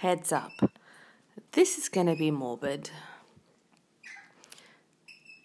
Heads 0.00 0.32
up. 0.32 0.52
This 1.52 1.76
is 1.76 1.90
going 1.90 2.06
to 2.06 2.16
be 2.16 2.30
morbid. 2.30 2.88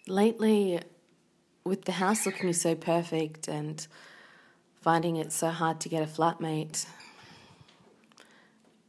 Lately, 0.08 0.80
with 1.62 1.84
the 1.84 1.92
house 1.92 2.24
looking 2.24 2.54
so 2.54 2.74
perfect 2.74 3.48
and 3.48 3.86
finding 4.80 5.16
it 5.16 5.30
so 5.30 5.50
hard 5.50 5.78
to 5.80 5.90
get 5.90 6.02
a 6.02 6.06
flatmate, 6.06 6.86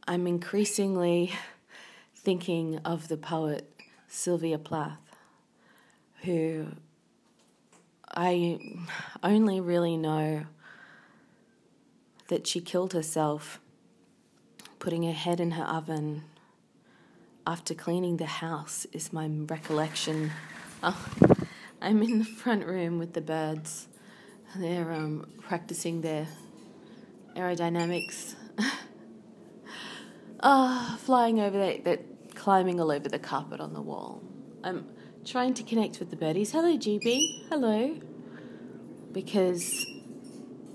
I'm 0.06 0.26
increasingly 0.26 1.34
thinking 2.16 2.78
of 2.78 3.08
the 3.08 3.18
poet 3.18 3.70
Sylvia 4.08 4.58
Plath, 4.58 5.18
who 6.22 6.68
I 8.10 8.58
only 9.22 9.60
really 9.60 9.98
know 9.98 10.46
that 12.28 12.46
she 12.46 12.62
killed 12.62 12.94
herself 12.94 13.60
putting 14.78 15.02
her 15.02 15.12
head 15.12 15.40
in 15.40 15.52
her 15.52 15.64
oven 15.64 16.24
after 17.46 17.74
cleaning 17.74 18.18
the 18.18 18.26
house, 18.26 18.86
is 18.92 19.12
my 19.12 19.26
recollection. 19.26 20.30
Oh, 20.82 21.10
I'm 21.80 22.02
in 22.02 22.18
the 22.18 22.24
front 22.24 22.66
room 22.66 22.98
with 22.98 23.14
the 23.14 23.20
birds. 23.20 23.88
They're 24.54 24.92
um, 24.92 25.26
practicing 25.40 26.02
their 26.02 26.26
aerodynamics. 27.36 28.34
Oh, 30.40 30.98
flying 31.04 31.40
over 31.40 31.58
the, 31.58 31.80
the, 31.82 32.00
climbing 32.34 32.80
all 32.80 32.90
over 32.90 33.08
the 33.08 33.18
carpet 33.18 33.60
on 33.60 33.72
the 33.72 33.82
wall. 33.82 34.22
I'm 34.62 34.86
trying 35.24 35.54
to 35.54 35.62
connect 35.62 36.00
with 36.00 36.10
the 36.10 36.16
birdies. 36.16 36.52
Hello, 36.52 36.76
GB. 36.76 37.48
Hello. 37.48 37.98
Because 39.12 39.86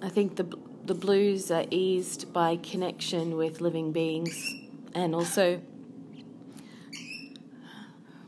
I 0.02 0.10
think 0.10 0.38
the 0.38 0.58
the 0.86 0.94
blues 0.94 1.50
are 1.50 1.66
eased 1.72 2.34
by 2.34 2.58
connection 2.58 3.38
with 3.38 3.62
living 3.62 3.92
beings 3.92 4.54
and 4.94 5.16
also 5.16 5.62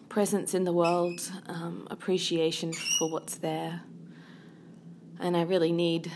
presence 0.07 0.53
in 0.53 0.63
the 0.63 0.71
world, 0.71 1.29
um, 1.47 1.85
appreciation 1.91 2.71
for 2.71 3.11
what's 3.11 3.35
there. 3.35 3.81
And 5.19 5.35
I 5.35 5.41
really 5.41 5.73
need 5.73 6.09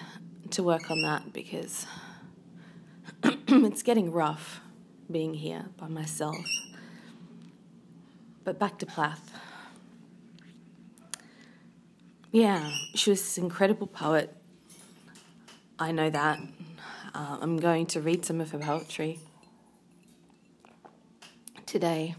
to 0.52 0.64
work 0.64 0.90
on 0.90 1.02
that 1.02 1.34
because 1.34 1.86
it's 3.24 3.84
getting 3.84 4.12
rough 4.12 4.62
being 5.12 5.34
here 5.34 5.66
by 5.76 5.88
myself. 5.88 6.38
But 8.46 8.58
back 8.58 8.78
to 8.80 8.86
Plath. 8.86 9.34
Yeah, 12.32 12.72
she 12.96 13.10
was 13.10 13.22
this 13.22 13.38
incredible 13.38 13.88
poet. 13.88 14.39
I 15.82 15.94
know 15.94 16.10
that. 16.10 16.40
Uh, 17.16 17.38
I'm 17.40 17.56
going 17.58 17.86
to 17.88 18.02
read 18.02 18.26
some 18.26 18.42
of 18.42 18.52
her 18.52 18.60
poetry 18.60 19.20
today 21.66 22.16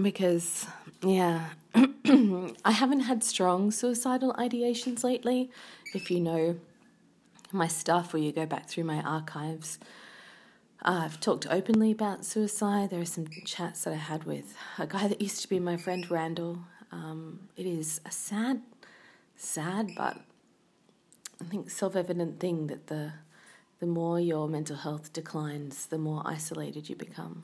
because, 0.00 0.66
yeah, 1.02 1.48
I 1.74 2.72
haven't 2.72 3.00
had 3.00 3.24
strong 3.24 3.70
suicidal 3.70 4.34
ideations 4.34 5.02
lately. 5.02 5.50
If 5.94 6.10
you 6.10 6.20
know 6.20 6.56
my 7.52 7.68
stuff 7.68 8.12
or 8.12 8.18
you 8.18 8.32
go 8.32 8.44
back 8.44 8.68
through 8.68 8.84
my 8.84 9.00
archives, 9.00 9.78
uh, 10.84 11.02
I've 11.04 11.20
talked 11.20 11.46
openly 11.48 11.90
about 11.90 12.26
suicide. 12.26 12.90
There 12.90 13.00
are 13.00 13.06
some 13.06 13.28
chats 13.46 13.84
that 13.84 13.94
I 13.94 13.96
had 13.96 14.24
with 14.24 14.54
a 14.78 14.86
guy 14.86 15.08
that 15.08 15.22
used 15.22 15.40
to 15.40 15.48
be 15.48 15.58
my 15.58 15.78
friend 15.78 16.08
Randall. 16.10 16.58
Um, 16.90 17.48
it 17.56 17.64
is 17.64 18.02
a 18.04 18.10
sad, 18.10 18.60
sad, 19.36 19.92
but 19.96 20.18
I 21.42 21.48
think 21.48 21.70
self-evident 21.70 22.38
thing 22.38 22.68
that 22.68 22.86
the 22.86 23.12
the 23.80 23.86
more 23.86 24.20
your 24.20 24.48
mental 24.48 24.76
health 24.76 25.12
declines, 25.12 25.86
the 25.86 25.98
more 25.98 26.22
isolated 26.24 26.88
you 26.88 26.94
become. 26.94 27.42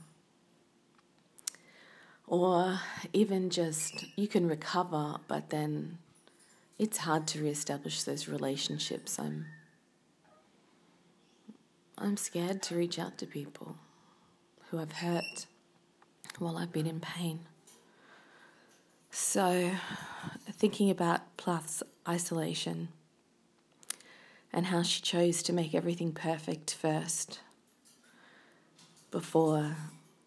Or 2.29 2.79
even 3.13 3.51
just 3.51 4.05
you 4.15 4.29
can 4.29 4.47
recover, 4.47 5.17
but 5.27 5.51
then 5.51 5.99
it's 6.79 6.99
hard 6.99 7.27
to 7.29 7.43
reestablish 7.43 8.05
those 8.05 8.29
relationships. 8.29 9.19
I'm 9.19 9.47
I'm 11.97 12.17
scared 12.17 12.63
to 12.65 12.77
reach 12.77 13.01
out 13.01 13.19
to 13.19 13.27
people 13.27 13.77
who 14.71 14.79
I've 14.79 14.93
hurt 14.93 15.47
while 16.39 16.57
I've 16.57 16.73
been 16.73 16.87
in 16.87 17.01
pain. 17.01 17.41
So, 19.11 19.73
thinking 20.53 20.89
about 20.89 21.37
Plath's 21.37 21.83
isolation 22.07 22.91
and 24.53 24.67
how 24.67 24.83
she 24.83 25.01
chose 25.01 25.43
to 25.43 25.53
make 25.53 25.75
everything 25.75 26.13
perfect 26.13 26.75
first 26.75 27.41
before 29.11 29.77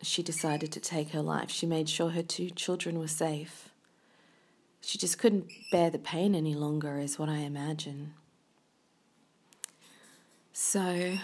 she 0.01 0.23
decided 0.23 0.71
to 0.71 0.79
take 0.79 1.09
her 1.11 1.21
life, 1.21 1.49
she 1.51 1.65
made 1.65 1.87
sure 1.87 2.09
her 2.09 2.23
two 2.23 2.49
children 2.49 2.97
were 2.97 3.07
safe. 3.07 3.69
She 4.81 4.97
just 4.97 5.19
couldn't 5.19 5.51
bear 5.71 5.89
the 5.89 5.99
pain 5.99 6.33
any 6.33 6.55
longer, 6.55 6.97
is 6.97 7.19
what 7.19 7.29
I 7.29 7.37
imagine. 7.37 8.13
So, 10.53 11.17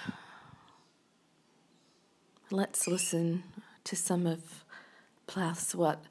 let's 2.52 2.88
listen 2.88 3.44
to 3.84 3.96
some 3.96 4.28
of 4.28 4.64
Plath's 5.26 5.74
what 5.74 6.04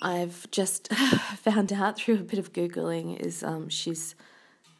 I've 0.00 0.48
just 0.50 0.92
found 1.36 1.72
out 1.72 1.98
through 1.98 2.14
a 2.14 2.18
bit 2.18 2.38
of 2.38 2.52
Googling 2.52 3.18
is 3.18 3.42
um, 3.42 3.68
she's 3.68 4.14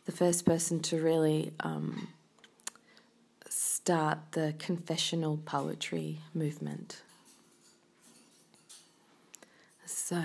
the 0.09 0.17
first 0.17 0.47
person 0.47 0.81
to 0.81 0.99
really 0.99 1.53
um, 1.61 2.09
start 3.47 4.19
the 4.33 4.55
confessional 4.59 5.37
poetry 5.37 6.19
movement. 6.33 7.03
So, 9.85 10.23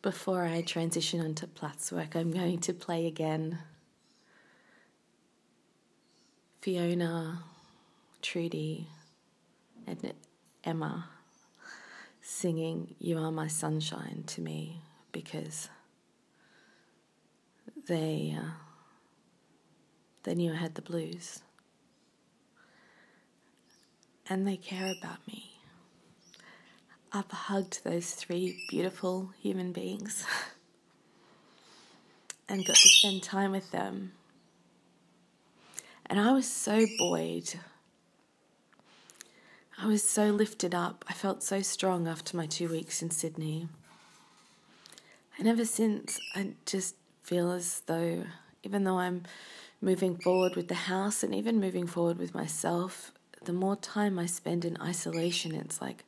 before 0.00 0.44
I 0.44 0.62
transition 0.62 1.20
onto 1.20 1.48
Plath's 1.48 1.90
work, 1.90 2.14
I'm 2.14 2.30
going 2.30 2.60
to 2.60 2.72
play 2.72 3.08
again 3.08 3.58
Fiona 6.60 7.42
Trudy 8.22 8.86
and 9.88 10.12
Emma 10.62 11.08
singing 12.22 12.94
You 13.00 13.18
Are 13.18 13.32
My 13.32 13.48
Sunshine 13.48 14.22
to 14.28 14.40
me 14.40 14.82
because 15.10 15.68
they, 17.86 18.36
uh, 18.38 18.50
they 20.24 20.34
knew 20.34 20.52
I 20.52 20.56
had 20.56 20.74
the 20.74 20.82
blues. 20.82 21.40
And 24.28 24.46
they 24.46 24.56
care 24.56 24.92
about 24.98 25.26
me. 25.26 25.52
I've 27.12 27.30
hugged 27.30 27.84
those 27.84 28.10
three 28.10 28.64
beautiful 28.68 29.30
human 29.40 29.72
beings 29.72 30.24
and 32.48 32.66
got 32.66 32.76
to 32.76 32.88
spend 32.88 33.22
time 33.22 33.52
with 33.52 33.70
them. 33.70 34.12
And 36.06 36.20
I 36.20 36.32
was 36.32 36.50
so 36.50 36.86
buoyed 36.98 37.54
I 39.78 39.86
was 39.86 40.02
so 40.02 40.30
lifted 40.30 40.74
up. 40.74 41.04
I 41.06 41.12
felt 41.12 41.42
so 41.42 41.60
strong 41.60 42.08
after 42.08 42.34
my 42.34 42.46
two 42.46 42.68
weeks 42.68 43.02
in 43.02 43.10
Sydney. 43.10 43.68
And 45.38 45.46
ever 45.46 45.66
since, 45.66 46.18
I 46.34 46.54
just 46.64 46.94
feel 47.26 47.50
as 47.50 47.82
though, 47.86 48.22
even 48.62 48.84
though 48.84 49.00
I'm 49.00 49.24
moving 49.80 50.16
forward 50.16 50.54
with 50.54 50.68
the 50.68 50.74
house 50.74 51.24
and 51.24 51.34
even 51.34 51.58
moving 51.58 51.88
forward 51.88 52.18
with 52.18 52.36
myself, 52.36 53.10
the 53.44 53.52
more 53.52 53.74
time 53.74 54.16
I 54.16 54.26
spend 54.26 54.64
in 54.64 54.80
isolation, 54.80 55.52
it's 55.52 55.82
like 55.82 56.04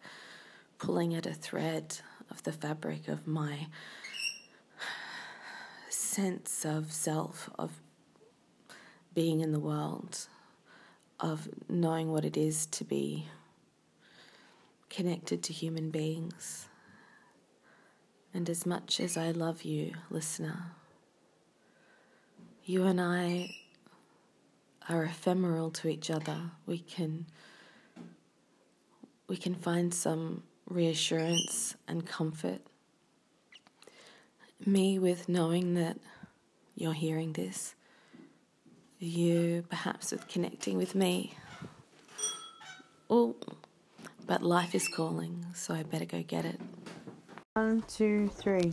pulling 0.79 1.17
at 1.17 1.27
a 1.27 1.35
thread 1.35 1.99
of 2.31 2.45
the 2.45 2.53
fabric 2.53 3.09
of 3.09 3.27
my 3.27 3.67
sense 5.91 6.65
of 6.65 6.93
self, 6.93 7.51
of 7.59 7.73
being 9.13 9.41
in 9.41 9.51
the 9.51 9.59
world, 9.59 10.29
of 11.19 11.49
knowing 11.69 12.13
what 12.13 12.25
it 12.25 12.37
is 12.37 12.65
to 12.67 12.85
be 12.85 13.27
connected 14.89 15.43
to 15.43 15.53
human 15.53 15.91
beings. 15.91 16.69
And 18.33 18.49
as 18.49 18.65
much 18.65 19.01
as 19.01 19.17
I 19.17 19.33
love 19.33 19.63
you, 19.63 19.95
listener, 20.11 20.67
you 22.69 22.85
and 22.85 23.01
I 23.01 23.57
are 24.91 25.05
ephemeral 25.05 25.71
to 25.71 25.89
each 25.89 26.11
other. 26.11 26.51
We 26.67 26.79
can 26.79 27.25
we 29.27 29.39
can 29.39 29.55
find 29.55 29.95
some 29.95 30.43
reassurance 30.69 31.77
and 31.89 32.07
comfort. 32.07 32.61
Me 34.67 34.99
with 34.99 35.31
knowing 35.31 35.75
that 35.75 35.97
you're 36.77 36.93
hearing 36.93 37.33
this. 37.33 37.75
You 38.99 39.65
perhaps 39.71 40.13
with 40.13 40.29
connecting 40.29 40.77
with 40.77 40.95
me. 40.95 41.33
Oh, 43.09 43.37
but 44.27 44.43
life 44.43 44.75
is 44.75 44.87
calling, 44.89 45.47
so 45.55 45.73
I 45.73 45.85
better 45.85 46.05
go 46.05 46.23
get 46.23 46.45
it. 46.45 46.61
One, 47.55 47.83
two, 47.89 48.29
three. 48.29 48.73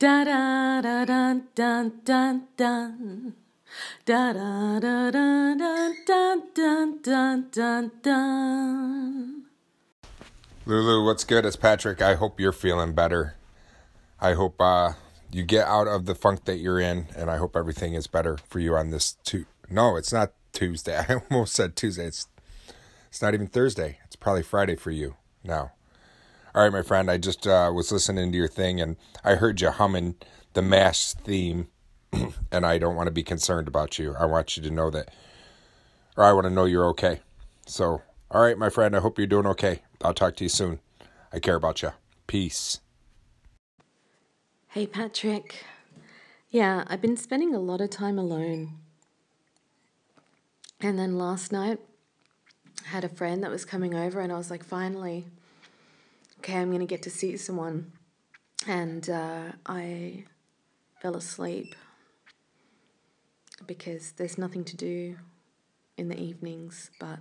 Da 0.00 0.24
da 0.24 0.80
da 0.80 1.04
dun 1.04 1.42
dun 1.54 1.92
dun 2.06 2.48
dun. 2.56 3.34
Da 4.06 4.32
da 4.32 4.80
da 4.80 5.10
dun 5.10 5.58
dun 5.58 5.94
dun 6.06 6.42
dun 6.54 7.02
dun 7.02 7.50
dun 7.52 7.90
dun. 8.02 9.44
Lulu, 10.64 11.04
what's 11.04 11.24
good? 11.24 11.44
It's 11.44 11.56
Patrick. 11.56 12.00
I 12.00 12.14
hope 12.14 12.40
you're 12.40 12.50
feeling 12.50 12.94
better. 12.94 13.34
I 14.18 14.32
hope 14.32 14.58
uh, 14.58 14.92
you 15.30 15.42
get 15.42 15.66
out 15.66 15.86
of 15.86 16.06
the 16.06 16.14
funk 16.14 16.46
that 16.46 16.56
you're 16.56 16.80
in, 16.80 17.08
and 17.14 17.30
I 17.30 17.36
hope 17.36 17.54
everything 17.54 17.92
is 17.92 18.06
better 18.06 18.38
for 18.48 18.58
you 18.58 18.74
on 18.76 18.88
this. 18.92 19.18
Tu- 19.24 19.44
no, 19.68 19.96
it's 19.96 20.14
not 20.14 20.32
Tuesday. 20.54 20.96
I 21.10 21.16
almost 21.30 21.52
said 21.52 21.76
Tuesday. 21.76 22.06
It's 22.06 22.26
it's 23.08 23.20
not 23.20 23.34
even 23.34 23.48
Thursday. 23.48 23.98
It's 24.06 24.16
probably 24.16 24.44
Friday 24.44 24.76
for 24.76 24.92
you 24.92 25.16
now. 25.44 25.72
All 26.52 26.62
right, 26.62 26.72
my 26.72 26.82
friend. 26.82 27.08
I 27.08 27.16
just 27.16 27.46
uh, 27.46 27.70
was 27.72 27.92
listening 27.92 28.32
to 28.32 28.36
your 28.36 28.48
thing, 28.48 28.80
and 28.80 28.96
I 29.22 29.36
heard 29.36 29.60
you 29.60 29.70
humming 29.70 30.16
the 30.54 30.62
Mash 30.62 31.12
theme, 31.12 31.68
and 32.50 32.66
I 32.66 32.76
don't 32.76 32.96
want 32.96 33.06
to 33.06 33.12
be 33.12 33.22
concerned 33.22 33.68
about 33.68 34.00
you. 34.00 34.16
I 34.18 34.26
want 34.26 34.56
you 34.56 34.62
to 34.64 34.70
know 34.70 34.90
that, 34.90 35.14
or 36.16 36.24
I 36.24 36.32
want 36.32 36.44
to 36.44 36.50
know 36.50 36.64
you're 36.64 36.86
okay. 36.88 37.20
So, 37.66 38.02
all 38.32 38.42
right, 38.42 38.58
my 38.58 38.68
friend. 38.68 38.96
I 38.96 39.00
hope 39.00 39.16
you're 39.16 39.28
doing 39.28 39.46
okay. 39.46 39.82
I'll 40.02 40.12
talk 40.12 40.34
to 40.36 40.44
you 40.44 40.48
soon. 40.48 40.80
I 41.32 41.38
care 41.38 41.54
about 41.54 41.82
you. 41.82 41.92
Peace. 42.26 42.80
Hey, 44.68 44.88
Patrick. 44.88 45.64
Yeah, 46.50 46.82
I've 46.88 47.00
been 47.00 47.16
spending 47.16 47.54
a 47.54 47.60
lot 47.60 47.80
of 47.80 47.90
time 47.90 48.18
alone. 48.18 48.72
And 50.80 50.98
then 50.98 51.16
last 51.16 51.52
night, 51.52 51.78
I 52.86 52.88
had 52.88 53.04
a 53.04 53.08
friend 53.08 53.40
that 53.44 53.52
was 53.52 53.64
coming 53.64 53.94
over, 53.94 54.18
and 54.20 54.32
I 54.32 54.36
was 54.36 54.50
like, 54.50 54.64
finally, 54.64 55.26
okay, 56.40 56.56
I'm 56.56 56.70
going 56.70 56.80
to 56.80 56.86
get 56.86 57.02
to 57.02 57.10
see 57.10 57.36
someone. 57.36 57.92
And 58.66 59.08
uh, 59.10 59.52
I 59.66 60.24
fell 61.02 61.14
asleep 61.14 61.74
because 63.66 64.12
there's 64.12 64.38
nothing 64.38 64.64
to 64.64 64.76
do 64.76 65.16
in 65.98 66.08
the 66.08 66.18
evenings 66.18 66.90
but 66.98 67.18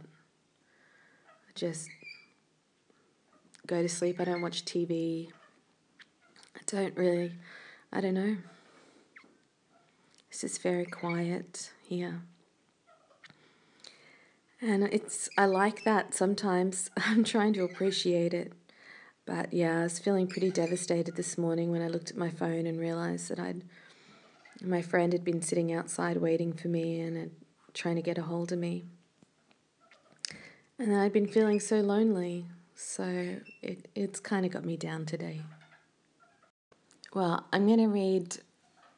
just 1.54 1.90
go 3.68 3.82
to 3.82 3.90
sleep. 3.90 4.22
I 4.22 4.24
don't 4.24 4.42
watch 4.42 4.64
TV. 4.64 5.30
I 6.56 6.60
don't 6.66 6.96
really, 6.96 7.34
I 7.92 8.00
don't 8.00 8.14
know. 8.14 8.38
It's 10.30 10.42
just 10.42 10.62
very 10.62 10.86
quiet 10.86 11.72
here. 11.84 12.22
And 14.62 14.86
it's, 14.86 15.30
I 15.38 15.46
like 15.46 15.84
that 15.84 16.14
sometimes. 16.14 16.90
I'm 16.98 17.26
trying 17.26 17.52
to 17.54 17.66
appreciate 17.66 18.34
it. 18.34 18.54
But 19.30 19.54
yeah, 19.54 19.82
I 19.82 19.84
was 19.84 20.00
feeling 20.00 20.26
pretty 20.26 20.50
devastated 20.50 21.16
this 21.16 21.38
morning 21.38 21.70
when 21.70 21.84
I 21.84 21.88
looked 21.88 22.10
at 22.10 22.18
my 22.18 22.32
phone 22.32 22.66
and 22.66 22.80
realized 22.80 23.30
that 23.30 23.38
I'd, 23.38 23.62
my 24.60 24.82
friend 24.82 25.14
had 25.14 25.24
been 25.24 25.44
sitting 25.44 25.72
outside 25.72 26.18
waiting 26.18 26.52
for 26.52 26.68
me 26.68 27.00
and 27.00 27.16
had, 27.16 27.32
trying 27.76 27.96
to 27.98 28.02
get 28.02 28.18
a 28.18 28.24
hold 28.24 28.52
of 28.52 28.58
me. 28.58 28.86
And 30.80 30.96
I'd 30.96 31.14
been 31.14 31.28
feeling 31.28 31.60
so 31.60 31.80
lonely. 31.80 32.48
So 32.74 33.36
it, 33.62 33.88
it's 33.94 34.20
kind 34.20 34.48
of 34.48 34.52
got 34.52 34.66
me 34.66 34.76
down 34.78 35.06
today. 35.06 35.42
Well, 37.14 37.46
I'm 37.54 37.68
going 37.68 37.78
to 37.78 37.88
read 37.88 38.38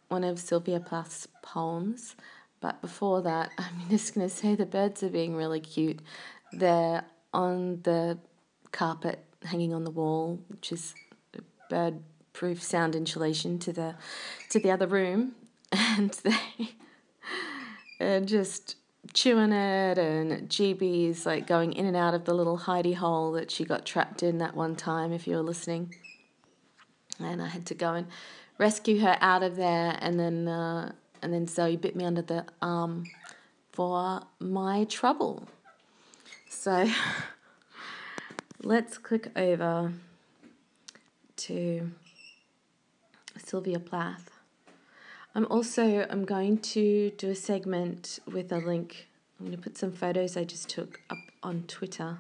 one 0.08 0.24
of 0.24 0.40
Sylvia 0.40 0.80
Plath's 0.80 1.28
poems, 1.42 2.16
but 2.62 2.80
before 2.80 3.22
that, 3.24 3.50
I'm 3.58 3.90
just 3.90 4.16
going 4.16 4.30
to 4.30 4.34
say 4.34 4.56
the 4.56 4.66
birds 4.66 5.04
are 5.04 5.10
being 5.10 5.36
really 5.36 5.60
cute. 5.60 6.00
They're 6.54 7.04
on 7.34 7.82
the 7.84 8.18
carpet 8.72 9.26
hanging 9.46 9.74
on 9.74 9.84
the 9.84 9.92
wall, 9.92 10.40
which 10.48 10.72
is 10.72 10.94
bird 11.70 12.00
proof 12.34 12.62
sound 12.62 12.96
insulation 12.96 13.60
to 13.60 13.74
the 13.74 13.96
to 14.50 14.60
the 14.60 14.72
other 14.72 14.88
room, 14.88 15.34
and 15.72 16.12
they 16.24 16.70
are 18.06 18.22
just 18.22 18.76
chewing 19.14 19.52
it 19.52 19.98
and 19.98 20.48
GB's 20.48 21.26
like 21.26 21.48
going 21.48 21.74
in 21.74 21.88
and 21.88 21.98
out 21.98 22.14
of 22.14 22.26
the 22.26 22.34
little 22.36 22.60
hidey 22.60 22.96
hole 22.96 23.32
that 23.32 23.50
she 23.50 23.66
got 23.66 23.84
trapped 23.84 24.22
in 24.22 24.38
that 24.38 24.56
one 24.56 24.76
time 24.76 25.12
if 25.12 25.28
you 25.28 25.36
were 25.36 25.42
listening 25.42 25.94
and 27.20 27.42
I 27.42 27.48
had 27.48 27.66
to 27.68 27.74
go 27.74 27.94
and 27.94 28.08
rescue 28.58 29.00
her 29.00 29.18
out 29.22 29.44
of 29.44 29.56
there. 29.56 29.98
And 30.02 30.20
then 30.20 30.48
uh, 30.48 30.94
and 31.22 31.34
then 31.34 31.48
Zoe 31.48 31.78
bit 31.78 31.96
me 31.96 32.06
under 32.06 32.22
the 32.22 32.46
arm 32.62 33.06
for 33.72 34.22
my 34.40 34.86
trouble. 34.86 35.48
So 36.50 36.88
let's 38.64 38.98
click 38.98 39.32
over 39.36 39.94
to 41.36 41.92
Sylvia 43.38 43.80
Plath. 43.80 44.30
I'm 45.34 45.48
also 45.50 46.06
I'm 46.10 46.26
going 46.26 46.60
to 46.60 47.12
do 47.18 47.30
a 47.30 47.36
segment 47.36 48.20
with 48.32 48.52
a 48.52 48.58
link. 48.58 49.08
I'm 49.40 49.48
going 49.48 49.58
to 49.58 49.64
put 49.64 49.78
some 49.78 49.92
photos 49.92 50.38
I 50.38 50.44
just 50.44 50.70
took 50.70 51.02
up 51.10 51.18
on 51.42 51.64
Twitter. 51.64 52.20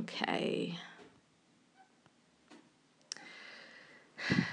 Okay. 0.00 0.78
I 4.30 4.44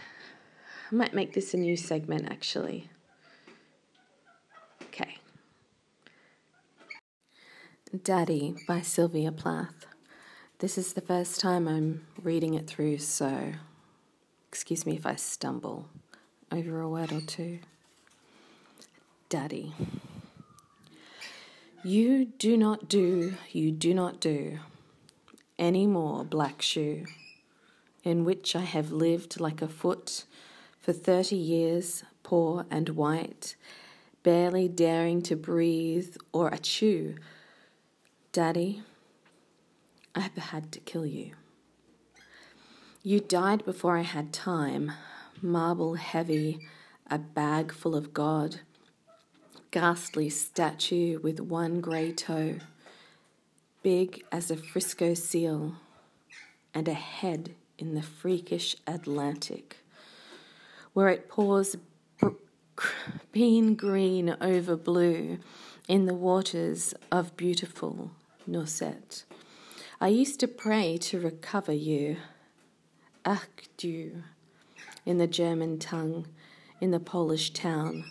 might 0.91 1.13
make 1.13 1.33
this 1.33 1.53
a 1.53 1.57
new 1.57 1.77
segment 1.77 2.27
actually. 2.29 2.89
Okay. 4.83 5.17
Daddy 8.03 8.56
by 8.68 8.81
Sylvia 8.81 9.31
Plath. 9.31 9.86
This 10.59 10.77
is 10.77 10.94
the 10.94 11.01
first 11.01 11.39
time 11.39 11.68
I'm 11.68 12.06
reading 12.21 12.56
it 12.56 12.68
through, 12.68 12.97
so 12.97 13.53
excuse 14.50 14.86
me 14.86 14.95
if 14.95 15.06
I 15.06 15.15
stumble 15.15 15.88
over 16.51 16.81
a 16.81 16.89
word 16.89 17.12
or 17.12 17.21
two. 17.21 17.59
Daddy. 19.30 19.74
You 21.83 22.25
do 22.25 22.57
not 22.57 22.89
do, 22.89 23.36
you 23.51 23.72
do 23.72 23.93
not 23.93 24.19
do 24.19 24.60
any 25.60 25.86
more 25.86 26.24
black 26.24 26.62
shoe 26.62 27.05
in 28.03 28.25
which 28.25 28.55
I 28.55 28.62
have 28.62 28.91
lived 28.91 29.39
like 29.39 29.62
a 29.62 29.67
foot 29.67 30.25
for 30.79 30.91
thirty 30.91 31.36
years, 31.38 32.03
poor 32.24 32.65
and 32.72 32.89
white, 32.89 33.55
barely 34.24 34.67
daring 34.67 35.22
to 35.24 35.36
breathe 35.36 36.17
or 36.34 36.50
a 36.50 36.58
chew. 36.58 37.15
Daddy, 38.36 38.84
I 40.13 40.20
have 40.20 40.36
had 40.36 40.74
to 40.74 40.82
kill 40.82 41.06
you. 41.06 41.32
You 43.01 43.22
died 43.22 43.63
before 43.63 43.98
I 43.98 44.01
had 44.01 44.34
time, 44.34 44.92
marble 45.42 45.94
heavy, 45.94 46.60
a 47.10 47.18
bag 47.18 47.72
full 47.72 47.96
of 47.96 48.13
God, 48.13 48.60
ghastly 49.72 50.30
statue 50.30 51.18
with 51.20 51.39
one 51.39 51.80
grey 51.80 52.12
toe, 52.12 52.58
big 53.82 54.25
as 54.34 54.51
a 54.51 54.58
Frisco 54.58 55.13
seal, 55.13 55.75
and 56.74 56.89
a 56.89 56.94
head 56.94 57.56
in 57.77 57.96
the 57.96 58.04
freakish 58.04 58.75
Atlantic, 58.86 59.77
where 60.92 61.08
it 61.08 61.30
pours 61.30 61.77
bean 63.32 63.75
green 63.75 64.36
over 64.42 64.75
blue 64.75 65.38
in 65.88 66.06
the 66.06 66.13
waters 66.13 66.94
of 67.10 67.38
beautiful 67.38 68.12
Nauset. 68.47 69.23
I 69.99 70.09
used 70.09 70.39
to 70.41 70.47
pray 70.47 70.97
to 70.97 71.19
recover 71.19 71.73
you, 71.73 72.17
Ach 73.25 73.67
du, 73.77 74.23
in 75.05 75.17
the 75.17 75.27
German 75.27 75.79
tongue, 75.79 76.27
in 76.79 76.91
the 76.91 76.99
Polish 76.99 77.51
town, 77.51 78.05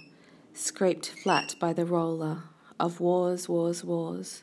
scraped 0.53 1.09
flat 1.09 1.55
by 1.61 1.73
the 1.73 1.85
roller 1.85 2.45
of 2.81 3.01
wars, 3.01 3.49
wars, 3.49 3.85
wars. 3.85 4.43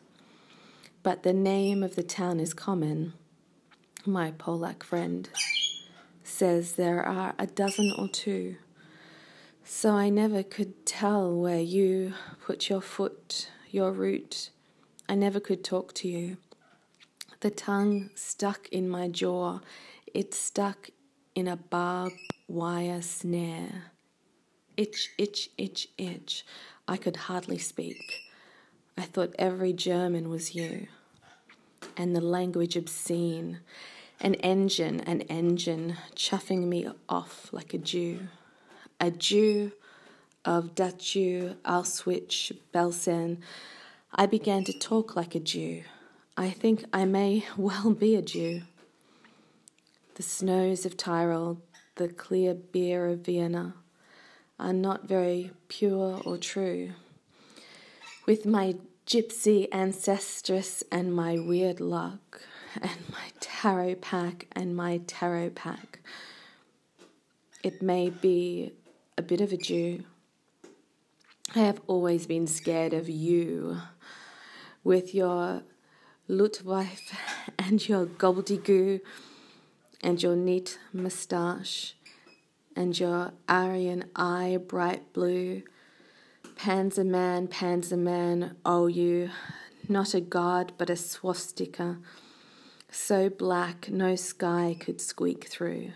But 1.04 1.24
the 1.24 1.34
name 1.34 1.84
of 1.84 1.96
the 1.96 2.04
town 2.04 2.40
is 2.40 2.54
common 2.54 3.14
my 4.06 4.32
Polack 4.32 4.84
friend, 4.84 5.30
says 6.24 6.74
there 6.74 7.06
are 7.06 7.36
a 7.38 7.46
dozen 7.46 7.94
or 7.98 8.08
two. 8.08 8.56
So 9.64 9.92
I 9.92 10.10
never 10.10 10.44
could 10.44 10.86
tell 10.86 11.36
where 11.36 11.60
you 11.60 12.14
put 12.44 12.70
your 12.70 12.82
foot, 12.82 13.50
your 13.70 13.92
root. 13.92 14.50
I 15.12 15.16
never 15.16 15.42
could 15.42 15.62
talk 15.62 15.94
to 15.96 16.08
you. 16.08 16.38
The 17.42 17.52
tongue 17.52 18.12
stuck 18.16 18.70
in 18.70 18.88
my 18.88 19.10
jaw, 19.10 19.60
it 20.14 20.34
stuck 20.34 20.90
in 21.36 21.50
a 21.50 21.58
barbed 21.58 22.16
wire 22.48 23.02
snare. 23.02 23.92
Itch, 24.78 25.10
itch, 25.18 25.50
itch, 25.58 25.90
itch. 25.98 26.46
I 26.88 26.96
could 26.96 27.18
hardly 27.18 27.58
speak. 27.58 28.22
I 28.98 29.02
thought 29.02 29.36
every 29.38 29.74
German 29.74 30.30
was 30.30 30.56
you, 30.56 30.88
and 31.98 32.16
the 32.16 32.22
language 32.22 32.78
obscene, 32.78 33.60
an 34.22 34.36
engine, 34.36 35.02
an 35.02 35.24
engine 35.24 35.98
chuffing 36.16 36.70
me 36.70 36.88
off 37.10 37.52
like 37.52 37.74
a 37.74 37.80
Jew, 37.80 38.30
a 39.02 39.12
Jew 39.12 39.74
of 40.46 40.74
Dachau, 40.74 41.58
Auschwitz, 41.66 42.56
Belsen. 42.74 43.40
I 44.14 44.26
began 44.26 44.66
to 44.66 44.74
talk 44.74 45.16
like 45.16 45.36
a 45.36 45.40
Jew. 45.40 45.84
I 46.36 46.50
think 46.50 46.84
I 46.92 47.06
may 47.06 47.46
well 47.58 47.92
be 47.92 48.16
a 48.16 48.22
Jew. 48.22 48.64
The 50.16 50.24
snows 50.24 50.86
of 50.86 50.98
Tyrol, 50.98 51.62
the 51.96 52.10
clear 52.10 52.54
beer 52.54 53.08
of 53.08 53.20
Vienna, 53.20 53.76
are 54.60 54.74
not 54.74 55.08
very 55.08 55.52
pure 55.70 56.22
or 56.26 56.38
true. 56.38 56.92
With 58.26 58.46
my 58.46 58.76
gypsy 59.08 59.70
ancestress 59.70 60.84
and 60.92 61.16
my 61.16 61.40
weird 61.40 61.80
luck, 61.80 62.42
and 62.82 63.00
my 63.10 63.32
tarot 63.40 63.96
pack 63.96 64.48
and 64.52 64.76
my 64.76 65.00
tarot 65.08 65.52
pack, 65.52 66.00
it 67.64 67.82
may 67.82 68.10
be 68.10 68.74
a 69.18 69.22
bit 69.22 69.40
of 69.40 69.54
a 69.54 69.58
Jew. 69.58 70.04
I 71.56 71.60
have 71.60 71.82
always 71.88 72.28
been 72.28 72.48
scared 72.48 72.94
of 72.94 73.10
you 73.10 73.78
with 74.84 75.14
your 75.14 75.64
Luftwaffe 76.28 77.14
and 77.60 77.88
your 77.88 78.06
gobbledygoo 78.06 79.02
and 80.02 80.22
your 80.22 80.36
neat 80.36 80.80
moustache 80.94 81.96
and 82.76 82.98
your 82.98 83.34
Aryan 83.48 84.06
eye 84.16 84.58
bright 84.68 85.14
blue. 85.14 85.64
Panzer 86.56 87.06
man, 87.06 87.48
Panzer 87.48 87.98
man, 87.98 88.56
oh 88.66 88.88
you, 88.88 89.30
not 89.88 90.14
a 90.14 90.22
god 90.22 90.74
but 90.78 90.90
a 90.90 90.96
swastika, 90.96 91.98
so 92.90 93.30
black 93.30 93.90
no 93.90 94.16
sky 94.16 94.76
could 94.80 95.02
squeak 95.02 95.48
through. 95.48 95.92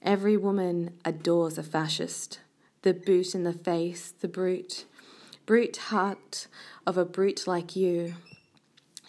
Every 0.00 0.36
woman 0.36 0.98
adores 1.04 1.58
a 1.58 1.62
fascist, 1.62 2.40
the 2.82 2.94
boot 2.94 3.34
in 3.34 3.44
the 3.44 3.52
face, 3.52 4.12
the 4.20 4.28
brute, 4.28 4.84
brute 5.46 5.76
heart 5.76 6.46
of 6.86 6.96
a 6.96 7.04
brute 7.04 7.46
like 7.46 7.76
you. 7.76 8.14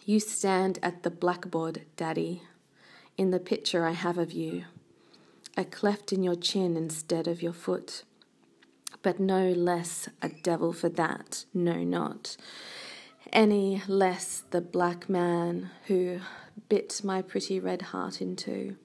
You 0.06 0.20
stand 0.20 0.80
at 0.84 1.04
the 1.04 1.10
blackboard, 1.10 1.84
Daddy, 1.96 2.44
in 3.18 3.32
the 3.32 3.40
picture 3.40 3.86
I 3.86 3.92
have 3.92 4.18
of 4.18 4.34
you, 4.34 4.66
a 5.56 5.64
cleft 5.64 6.12
in 6.12 6.24
your 6.24 6.36
chin 6.36 6.76
instead 6.76 7.28
of 7.28 7.42
your 7.42 7.54
foot. 7.54 8.04
But 9.02 9.20
no 9.20 9.52
less 9.52 10.10
a 10.22 10.30
devil 10.30 10.74
for 10.74 10.90
that, 10.90 11.46
no, 11.54 11.84
not. 11.84 12.36
Any 13.32 13.82
less 13.88 14.44
the 14.50 14.62
black 14.62 15.10
man 15.10 15.72
who 15.88 16.20
bit 16.70 17.02
my 17.04 17.22
pretty 17.22 17.60
red 17.60 17.82
heart 17.82 18.22
in 18.22 18.36
two. 18.36 18.76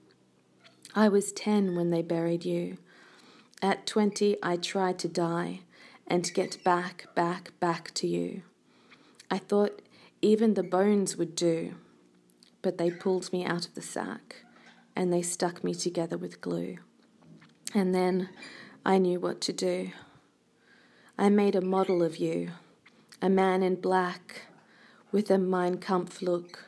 I 0.94 1.08
was 1.08 1.32
ten 1.32 1.74
when 1.74 1.90
they 1.90 2.02
buried 2.02 2.44
you. 2.44 2.78
At 3.62 3.86
twenty, 3.86 4.36
I 4.42 4.56
tried 4.56 4.98
to 5.00 5.08
die 5.08 5.60
and 6.10 6.34
get 6.34 6.62
back, 6.64 7.06
back, 7.14 7.52
back 7.60 7.94
to 7.94 8.06
you. 8.08 8.42
I 9.30 9.38
thought 9.38 9.80
even 10.20 10.54
the 10.54 10.64
bones 10.64 11.16
would 11.16 11.36
do, 11.36 11.76
but 12.60 12.76
they 12.76 12.90
pulled 12.90 13.32
me 13.32 13.46
out 13.46 13.64
of 13.64 13.74
the 13.74 13.80
sack 13.80 14.44
and 14.96 15.12
they 15.12 15.22
stuck 15.22 15.62
me 15.62 15.72
together 15.72 16.18
with 16.18 16.40
glue. 16.40 16.78
And 17.72 17.94
then 17.94 18.28
I 18.84 18.98
knew 18.98 19.20
what 19.20 19.40
to 19.42 19.52
do. 19.52 19.92
I 21.16 21.28
made 21.28 21.54
a 21.54 21.60
model 21.60 22.02
of 22.02 22.16
you, 22.16 22.50
a 23.22 23.30
man 23.30 23.62
in 23.62 23.76
black 23.76 24.46
with 25.12 25.30
a 25.30 25.38
Mein 25.38 25.78
Kampf 25.78 26.22
look 26.22 26.64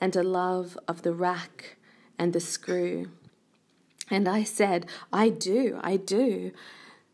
and 0.00 0.16
a 0.16 0.22
love 0.22 0.78
of 0.88 1.02
the 1.02 1.12
rack 1.12 1.76
and 2.18 2.32
the 2.32 2.40
screw. 2.40 3.10
And 4.10 4.26
I 4.28 4.42
said, 4.42 4.86
I 5.12 5.28
do, 5.28 5.78
I 5.82 5.96
do. 5.96 6.52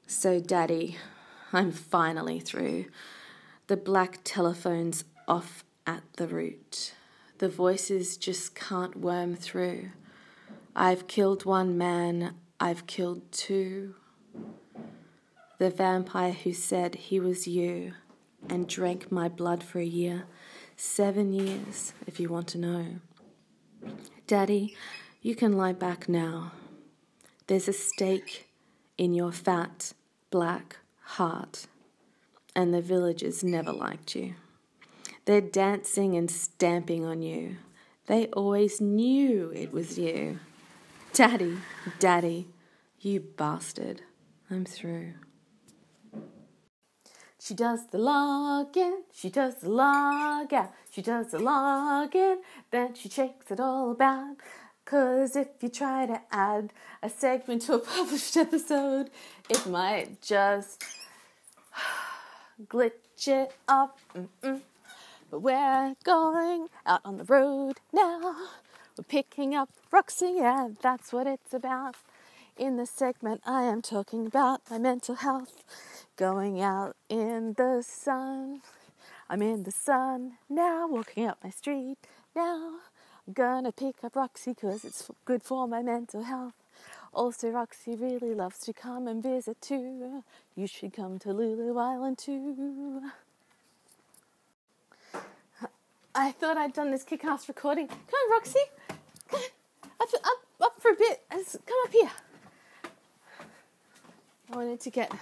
So, 0.06 0.40
Daddy, 0.40 0.96
I'm 1.52 1.72
finally 1.72 2.40
through. 2.40 2.86
The 3.66 3.76
black 3.76 4.18
telephone's 4.24 5.04
off 5.26 5.64
at 5.86 6.02
the 6.16 6.28
root. 6.28 6.94
The 7.38 7.48
voices 7.48 8.16
just 8.16 8.54
can't 8.54 8.96
worm 8.96 9.34
through. 9.34 9.90
I've 10.76 11.08
killed 11.08 11.44
one 11.44 11.76
man, 11.76 12.34
I've 12.60 12.86
killed 12.86 13.32
two. 13.32 13.94
The 15.58 15.70
vampire 15.70 16.32
who 16.32 16.52
said 16.52 16.94
he 16.94 17.18
was 17.18 17.46
you 17.46 17.94
and 18.48 18.68
drank 18.68 19.10
my 19.10 19.28
blood 19.28 19.62
for 19.62 19.78
a 19.78 19.84
year. 19.84 20.24
Seven 20.76 21.32
years, 21.32 21.92
if 22.06 22.20
you 22.20 22.28
want 22.28 22.48
to 22.48 22.58
know. 22.58 22.86
Daddy, 24.26 24.76
you 25.20 25.34
can 25.34 25.52
lie 25.52 25.72
back 25.72 26.08
now. 26.08 26.52
There's 27.46 27.68
a 27.68 27.72
stake 27.72 28.48
in 28.96 29.12
your 29.12 29.32
fat, 29.32 29.92
black 30.30 30.76
heart, 31.16 31.66
and 32.54 32.72
the 32.72 32.80
villagers 32.80 33.42
never 33.42 33.72
liked 33.72 34.14
you. 34.14 34.34
They're 35.24 35.40
dancing 35.40 36.16
and 36.16 36.30
stamping 36.30 37.04
on 37.04 37.22
you. 37.22 37.56
They 38.06 38.26
always 38.28 38.80
knew 38.80 39.50
it 39.54 39.72
was 39.72 39.98
you. 39.98 40.38
Daddy, 41.12 41.58
Daddy, 41.98 42.48
you 43.00 43.20
bastard. 43.20 44.02
I'm 44.50 44.64
through. 44.64 45.14
She 47.40 47.54
does 47.54 47.86
the 47.88 47.98
login, 47.98 49.00
she 49.12 49.30
does 49.30 49.56
the 49.56 49.70
log 49.70 50.52
out, 50.52 50.72
she 50.90 51.00
does 51.00 51.30
the 51.30 51.38
login, 51.38 52.36
then 52.70 52.94
she 52.94 53.08
checks 53.08 53.50
it 53.50 53.58
all 53.58 53.90
about. 53.92 54.36
Cause 54.84 55.36
if 55.36 55.48
you 55.60 55.68
try 55.68 56.06
to 56.06 56.20
add 56.30 56.72
a 57.02 57.08
segment 57.08 57.62
to 57.62 57.74
a 57.74 57.78
published 57.94 58.36
episode, 58.36 59.10
it 59.48 59.66
might 59.66 60.20
just 60.20 60.84
glitch 62.68 63.28
it 63.28 63.52
up. 63.68 63.98
Mm-mm. 64.16 64.60
But 65.30 65.40
we're 65.40 65.94
going 66.04 66.68
out 66.86 67.00
on 67.04 67.18
the 67.18 67.24
road 67.24 67.80
now. 67.92 68.36
We're 68.96 69.04
picking 69.04 69.54
up 69.54 69.70
Roxy, 69.90 70.34
yeah, 70.36 70.68
that's 70.82 71.12
what 71.12 71.26
it's 71.26 71.54
about. 71.54 71.96
In 72.58 72.76
this 72.76 72.90
segment, 72.90 73.40
I 73.46 73.62
am 73.64 73.80
talking 73.82 74.26
about 74.26 74.62
my 74.70 74.78
mental 74.78 75.14
health. 75.14 75.64
Going 76.16 76.60
out 76.60 76.96
in 77.08 77.54
the 77.54 77.82
sun. 77.86 78.60
I'm 79.28 79.42
in 79.42 79.62
the 79.62 79.70
sun 79.70 80.32
now, 80.48 80.88
walking 80.88 81.26
up 81.26 81.38
my 81.42 81.50
street 81.50 81.98
now. 82.34 82.80
I'm 83.26 83.32
gonna 83.32 83.72
pick 83.72 84.02
up 84.02 84.16
Roxy 84.16 84.52
because 84.52 84.84
it's 84.84 85.08
good 85.24 85.42
for 85.42 85.68
my 85.68 85.82
mental 85.82 86.24
health. 86.24 86.54
Also, 87.12 87.50
Roxy 87.50 87.96
really 87.96 88.34
loves 88.34 88.58
to 88.60 88.72
come 88.72 89.08
and 89.08 89.22
visit 89.22 89.60
too. 89.60 90.22
You 90.54 90.66
should 90.66 90.92
come 90.92 91.18
to 91.20 91.32
Lulu 91.32 91.76
Island 91.76 92.18
too. 92.18 93.02
I 96.14 96.32
thought 96.32 96.56
I'd 96.56 96.72
done 96.72 96.90
this 96.90 97.04
kick-ass 97.04 97.48
recording. 97.48 97.88
Come 97.88 97.98
on, 98.12 98.30
Roxy. 98.32 98.60
Come 99.28 99.40
on. 99.40 99.46
Up, 100.00 100.08
up, 100.14 100.44
up 100.60 100.80
for 100.80 100.90
a 100.92 100.94
bit. 100.94 101.22
Come 101.30 101.78
up 101.84 101.92
here. 101.92 102.10
I 104.52 104.56
wanted 104.56 104.80
to 104.80 104.90
get 104.90 105.12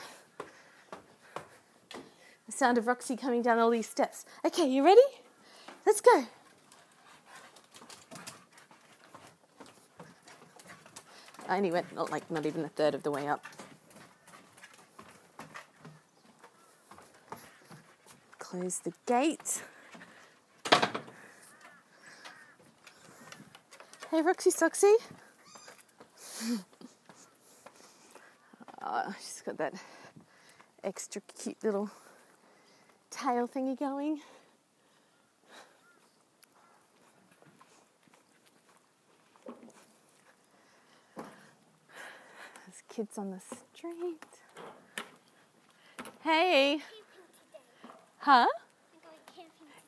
the 2.47 2.52
sound 2.52 2.78
of 2.78 2.87
Roxy 2.87 3.16
coming 3.16 3.42
down 3.42 3.59
all 3.59 3.71
these 3.71 3.88
steps. 3.88 4.25
Okay, 4.45 4.66
you 4.68 4.85
ready? 4.85 5.02
Let's 5.85 6.00
go. 6.00 6.26
I 11.49 11.57
only 11.57 11.71
went 11.71 11.95
not 11.95 12.11
like 12.11 12.31
not 12.31 12.45
even 12.45 12.64
a 12.64 12.69
third 12.69 12.95
of 12.95 13.02
the 13.02 13.11
way 13.11 13.26
up. 13.26 13.45
Close 18.38 18.78
the 18.81 18.93
gate. 19.07 19.62
Hey, 24.11 24.23
Roxy 24.23 24.50
Soxy. 24.50 24.95
oh, 28.83 29.14
she's 29.19 29.43
got 29.45 29.59
that 29.59 29.75
extra 30.83 31.21
cute 31.38 31.62
little 31.62 31.90
tail 33.11 33.47
thingy 33.47 33.78
going. 33.78 34.21
There's 42.69 42.83
kids 42.99 43.17
on 43.17 43.31
the 43.31 43.38
street. 43.38 44.25
Hey. 46.25 46.81
Huh? 48.19 48.49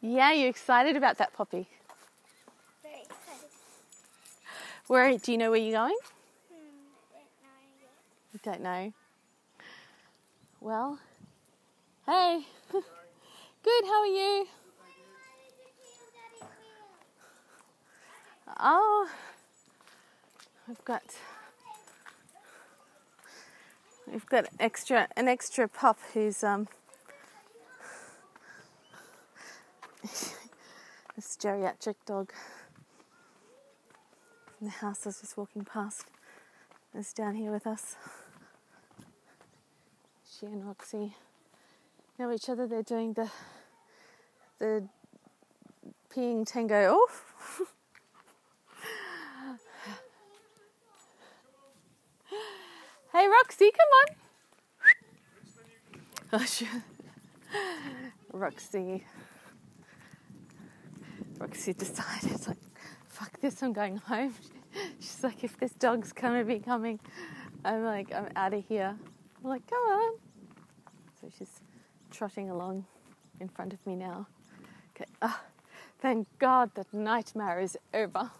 Yeah, 0.00 0.30
you 0.30 0.46
excited 0.46 0.94
about 0.94 1.18
that 1.18 1.32
poppy? 1.32 1.66
Very 2.84 3.02
excited. 3.02 3.50
Where 4.86 5.18
do 5.18 5.32
you 5.32 5.38
know 5.38 5.50
where 5.50 5.58
you're 5.58 5.76
going? 5.76 5.96
Hmm, 6.52 6.54
You 8.32 8.40
don't 8.44 8.62
know. 8.62 8.92
Well, 10.60 11.00
hey. 12.06 12.42
Good, 12.70 13.84
how 13.86 14.02
are 14.02 14.06
you? 14.06 14.46
Oh, 18.60 19.08
we've 20.68 20.84
got 20.84 21.02
we've 24.10 24.26
got 24.26 24.46
extra 24.58 25.08
an 25.16 25.28
extra 25.28 25.68
pup 25.68 25.98
who's 26.12 26.42
um 26.42 26.68
this 30.02 31.36
geriatric 31.36 31.96
dog 32.06 32.32
in 34.60 34.66
the 34.66 34.72
house 34.72 35.06
I 35.06 35.10
was 35.10 35.20
just 35.20 35.36
walking 35.36 35.64
past 35.64 36.06
is 36.94 37.12
down 37.12 37.36
here 37.36 37.52
with 37.52 37.66
us. 37.66 37.96
She 40.28 40.46
and 40.46 40.66
Roxy 40.66 41.14
know 42.18 42.32
each 42.32 42.48
other. 42.48 42.66
They're 42.66 42.82
doing 42.82 43.12
the 43.12 43.30
the 44.58 44.84
peeing 46.14 46.46
tango 46.46 46.94
off. 46.94 47.29
Hey 53.20 53.26
Roxy, 53.28 53.70
come 53.70 53.92
on. 54.00 54.08
Oh. 56.32 56.46
Roxy. 58.32 59.04
Roxy 61.38 61.72
decided, 61.74 62.46
like, 62.46 62.56
fuck 63.08 63.38
this, 63.40 63.62
I'm 63.62 63.74
going 63.74 63.98
home. 63.98 64.34
She's 65.00 65.22
like, 65.22 65.44
if 65.44 65.58
this 65.58 65.72
dog's 65.72 66.12
gonna 66.12 66.44
be 66.44 66.60
coming, 66.60 66.98
I'm 67.62 67.84
like, 67.84 68.10
I'm 68.14 68.28
out 68.36 68.54
of 68.54 68.64
here. 68.66 68.96
I'm 69.44 69.50
like, 69.50 69.66
come 69.68 69.82
on. 69.82 70.12
So 71.20 71.28
she's 71.36 71.60
trotting 72.10 72.48
along 72.48 72.86
in 73.38 73.48
front 73.48 73.74
of 73.74 73.86
me 73.86 73.96
now. 73.96 74.28
Okay, 74.96 75.10
ah, 75.20 75.42
thank 75.98 76.26
God 76.38 76.70
that 76.74 76.94
nightmare 76.94 77.60
is 77.60 77.76
over. 77.92 78.30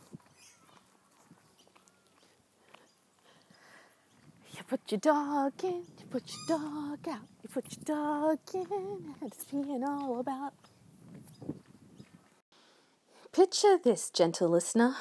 Put 4.71 4.93
your 4.93 5.01
dog 5.01 5.53
in, 5.65 5.83
you 5.99 6.07
put 6.11 6.23
your 6.31 6.59
dog 6.59 7.09
out, 7.09 7.27
you 7.43 7.49
put 7.53 7.65
your 7.77 7.85
dog 7.85 8.39
in, 8.55 8.69
and 8.71 9.15
it's 9.21 9.45
being 9.47 9.83
all 9.83 10.21
about. 10.21 10.53
Picture 13.33 13.77
this, 13.83 14.11
gentle 14.11 14.49
listener. 14.49 14.95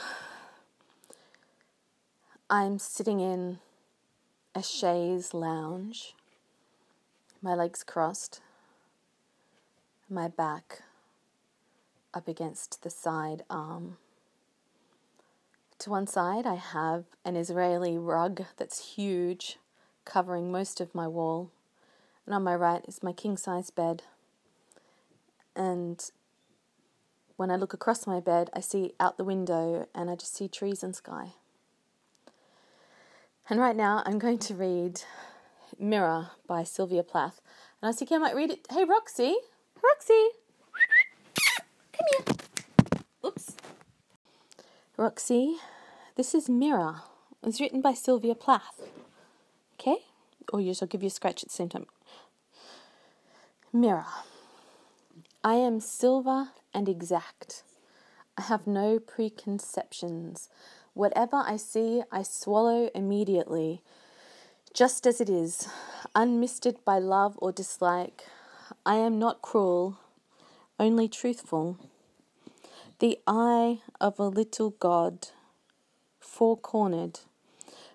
I'm 2.50 2.80
sitting 2.80 3.20
in 3.20 3.60
a 4.56 4.64
chaise 4.64 5.36
lounge, 5.36 6.16
my 7.40 7.54
legs 7.54 7.84
crossed, 7.84 8.42
my 10.10 10.28
back 10.28 10.82
up 12.12 12.28
against 12.28 12.82
the 12.82 12.90
side 12.90 13.44
arm. 13.52 13.98
To 15.80 15.90
one 15.90 16.08
side, 16.08 16.46
I 16.46 16.56
have 16.56 17.06
an 17.24 17.38
Israeli 17.38 17.98
rug 17.98 18.44
that's 18.58 18.96
huge, 18.96 19.60
covering 20.04 20.52
most 20.52 20.82
of 20.82 20.94
my 20.94 21.08
wall, 21.08 21.52
and 22.26 22.36
on 22.36 22.44
my 22.44 22.54
right 22.54 22.84
is 22.86 23.02
my 23.02 23.14
king 23.14 23.38
size 23.38 23.70
bed. 23.70 24.04
And 25.56 26.04
when 27.38 27.50
I 27.50 27.56
look 27.56 27.74
across 27.74 28.06
my 28.06 28.20
bed, 28.20 28.50
I 28.54 28.60
see 28.60 28.92
out 29.00 29.16
the 29.16 29.24
window 29.24 29.88
and 29.96 30.10
I 30.10 30.16
just 30.16 30.36
see 30.36 30.50
trees 30.50 30.84
and 30.84 30.94
sky. 30.94 31.36
And 33.50 33.62
right 33.62 33.76
now, 33.76 34.04
I'm 34.06 34.20
going 34.20 34.40
to 34.40 34.56
read 34.56 35.02
Mirror 35.80 36.32
by 36.46 36.66
Sylvia 36.66 37.04
Plath. 37.04 37.40
And 37.82 37.90
I 37.90 37.94
thinking 37.94 38.18
I 38.18 38.20
might 38.20 38.36
read 38.36 38.52
it. 38.52 38.68
Hey, 38.70 38.84
Roxy! 38.84 39.34
Roxy! 39.82 40.28
Come 41.94 42.06
here! 42.12 42.36
Oops. 43.26 43.56
Roxy, 44.98 45.56
this 46.20 46.36
is 46.36 46.50
Mirror. 46.50 47.04
It's 47.44 47.62
written 47.62 47.80
by 47.80 47.94
Sylvia 47.94 48.36
Plath. 48.36 48.82
Okay? 49.80 50.00
Or 50.52 50.60
yes, 50.60 50.82
I'll 50.82 50.88
give 50.90 51.02
you 51.02 51.08
a 51.08 51.10
scratch 51.10 51.44
at 51.44 51.48
the 51.48 51.56
same 51.56 51.70
time. 51.70 51.86
Mirror. 53.72 54.06
I 55.46 55.54
am 55.54 55.80
silver 55.80 56.50
and 56.74 56.90
exact. 56.90 57.64
I 58.38 58.42
have 58.42 58.68
no 58.68 59.00
preconceptions. 59.00 60.50
Whatever 60.94 61.38
I 61.38 61.56
see, 61.56 62.04
I 62.12 62.24
swallow 62.24 62.90
immediately, 62.94 63.82
just 64.74 65.08
as 65.08 65.22
it 65.22 65.30
is, 65.30 65.70
unmisted 66.16 66.84
by 66.84 67.00
love 67.00 67.36
or 67.38 67.54
dislike. 67.54 68.26
I 68.86 68.96
am 68.96 69.20
not 69.20 69.42
cruel, 69.42 70.00
only 70.78 71.08
truthful. 71.08 71.78
The 73.00 73.20
eye 73.26 73.80
of 74.02 74.20
a 74.20 74.28
little 74.28 74.72
god, 74.72 75.30
four 76.40 76.56
cornered. 76.56 77.20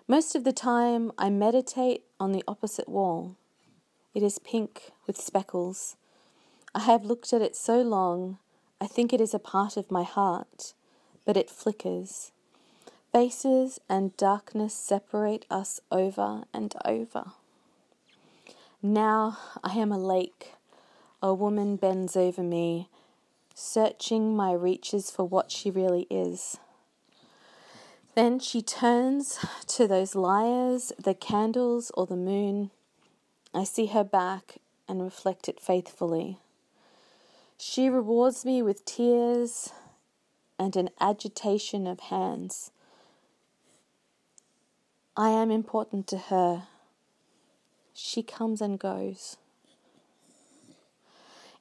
Most 0.07 0.35
of 0.35 0.43
the 0.43 0.53
time, 0.53 1.11
I 1.17 1.31
meditate 1.31 2.03
on 2.19 2.31
the 2.31 2.43
opposite 2.47 2.87
wall. 2.87 3.35
It 4.13 4.21
is 4.21 4.37
pink 4.37 4.91
with 5.07 5.17
speckles. 5.19 5.95
I 6.75 6.81
have 6.81 7.03
looked 7.03 7.33
at 7.33 7.41
it 7.41 7.55
so 7.55 7.81
long, 7.81 8.37
I 8.79 8.85
think 8.85 9.11
it 9.11 9.19
is 9.19 9.33
a 9.33 9.39
part 9.39 9.77
of 9.77 9.89
my 9.89 10.03
heart, 10.03 10.75
but 11.25 11.35
it 11.35 11.49
flickers. 11.49 12.31
Faces 13.11 13.79
and 13.89 14.15
darkness 14.15 14.75
separate 14.75 15.47
us 15.49 15.81
over 15.91 16.43
and 16.53 16.75
over. 16.85 17.31
Now 18.79 19.39
I 19.63 19.73
am 19.73 19.91
a 19.91 19.97
lake. 19.97 20.53
A 21.19 21.33
woman 21.33 21.77
bends 21.77 22.15
over 22.15 22.43
me, 22.43 22.89
searching 23.55 24.35
my 24.35 24.53
reaches 24.53 25.09
for 25.09 25.23
what 25.23 25.49
she 25.49 25.71
really 25.71 26.05
is. 26.11 26.59
Then 28.15 28.39
she 28.39 28.61
turns 28.61 29.39
to 29.67 29.87
those 29.87 30.15
liars, 30.15 30.93
the 30.97 31.13
candles, 31.13 31.91
or 31.95 32.05
the 32.05 32.15
moon. 32.15 32.71
I 33.53 33.65
see 33.65 33.87
her 33.87 34.05
back 34.05 34.59
and 34.87 35.01
reflect 35.01 35.49
it 35.49 35.59
faithfully. 35.59 36.37
She 37.57 37.89
rewards 37.89 38.45
me 38.45 38.61
with 38.61 38.85
tears 38.85 39.71
and 40.57 40.77
an 40.77 40.89
agitation 41.01 41.87
of 41.87 41.99
hands. 41.99 42.71
I 45.17 45.29
am 45.29 45.51
important 45.51 46.07
to 46.07 46.17
her. 46.17 46.67
She 47.93 48.23
comes 48.23 48.61
and 48.61 48.79
goes. 48.79 49.35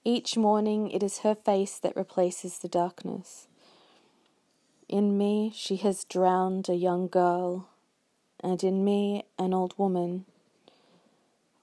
Each 0.04 0.36
morning 0.36 0.90
it 0.90 1.02
is 1.02 1.18
her 1.18 1.34
face 1.34 1.78
that 1.78 1.96
replaces 1.96 2.58
the 2.58 2.68
darkness. 2.68 3.48
In 4.88 5.16
me 5.16 5.50
she 5.54 5.76
has 5.76 6.04
drowned 6.04 6.68
a 6.68 6.74
young 6.74 7.08
girl, 7.08 7.68
and 8.40 8.62
in 8.62 8.84
me 8.84 9.24
an 9.38 9.54
old 9.54 9.74
woman 9.78 10.26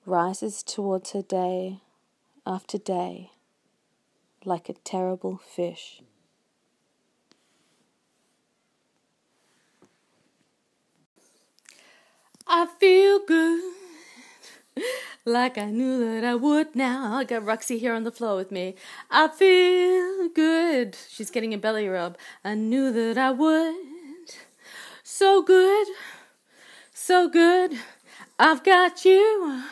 rises 0.05 0.63
towards 0.63 1.11
her 1.11 1.21
day 1.21 1.79
after 2.45 2.77
day 2.77 3.31
like 4.43 4.69
a 4.69 4.73
terrible 4.73 5.37
fish. 5.37 6.01
I 12.47 12.65
feel 12.65 13.19
good, 13.25 13.73
like 15.25 15.57
I 15.57 15.65
knew 15.65 16.03
that 16.05 16.23
I 16.23 16.35
would 16.35 16.75
now. 16.75 17.15
I 17.15 17.23
got 17.23 17.45
Roxy 17.45 17.77
here 17.77 17.93
on 17.93 18.03
the 18.03 18.11
floor 18.11 18.35
with 18.35 18.51
me. 18.51 18.75
I 19.09 19.27
feel 19.27 20.29
good. 20.29 20.97
She's 21.09 21.31
getting 21.31 21.53
a 21.53 21.57
belly 21.57 21.87
rub. 21.87 22.17
I 22.43 22.55
knew 22.55 22.91
that 22.91 23.17
I 23.17 23.31
would. 23.31 23.75
So 25.03 25.41
good, 25.43 25.87
so 26.93 27.29
good. 27.29 27.73
I've 28.39 28.63
got 28.63 29.05
you. 29.05 29.63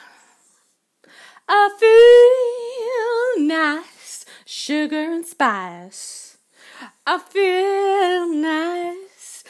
I 1.48 3.36
feel 3.38 3.48
nice, 3.48 4.26
sugar 4.46 5.12
and 5.12 5.26
spice. 5.26 6.38
I 7.08 7.18
feel 7.18 8.32
nice, 8.32 9.44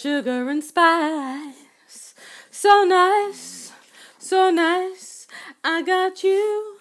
sugar 0.00 0.48
and 0.48 0.64
spice. 0.64 2.14
So 2.50 2.84
nice, 2.84 3.61
so 4.32 4.48
nice. 4.50 5.26
I 5.62 5.82
got 5.82 6.24
you 6.24 6.78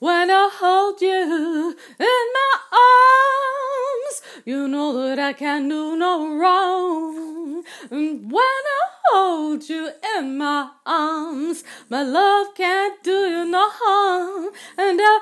when 0.00 0.32
I 0.32 0.50
hold 0.52 1.00
you 1.00 1.76
in 1.96 2.22
my 2.38 2.52
arms. 2.88 4.16
You 4.44 4.66
know 4.66 5.00
that 5.00 5.20
I 5.20 5.32
can 5.32 5.68
do 5.68 5.96
no 5.96 6.36
wrong. 6.36 7.62
And 7.88 8.32
when 8.32 8.62
I 8.78 8.82
hold 9.04 9.68
you 9.68 9.92
in 10.16 10.38
my 10.38 10.70
arms, 10.84 11.62
my 11.88 12.02
love 12.02 12.48
can't 12.56 13.00
do 13.04 13.18
you 13.34 13.44
no 13.44 13.68
harm. 13.70 14.52
And 14.76 15.00
I 15.00 15.20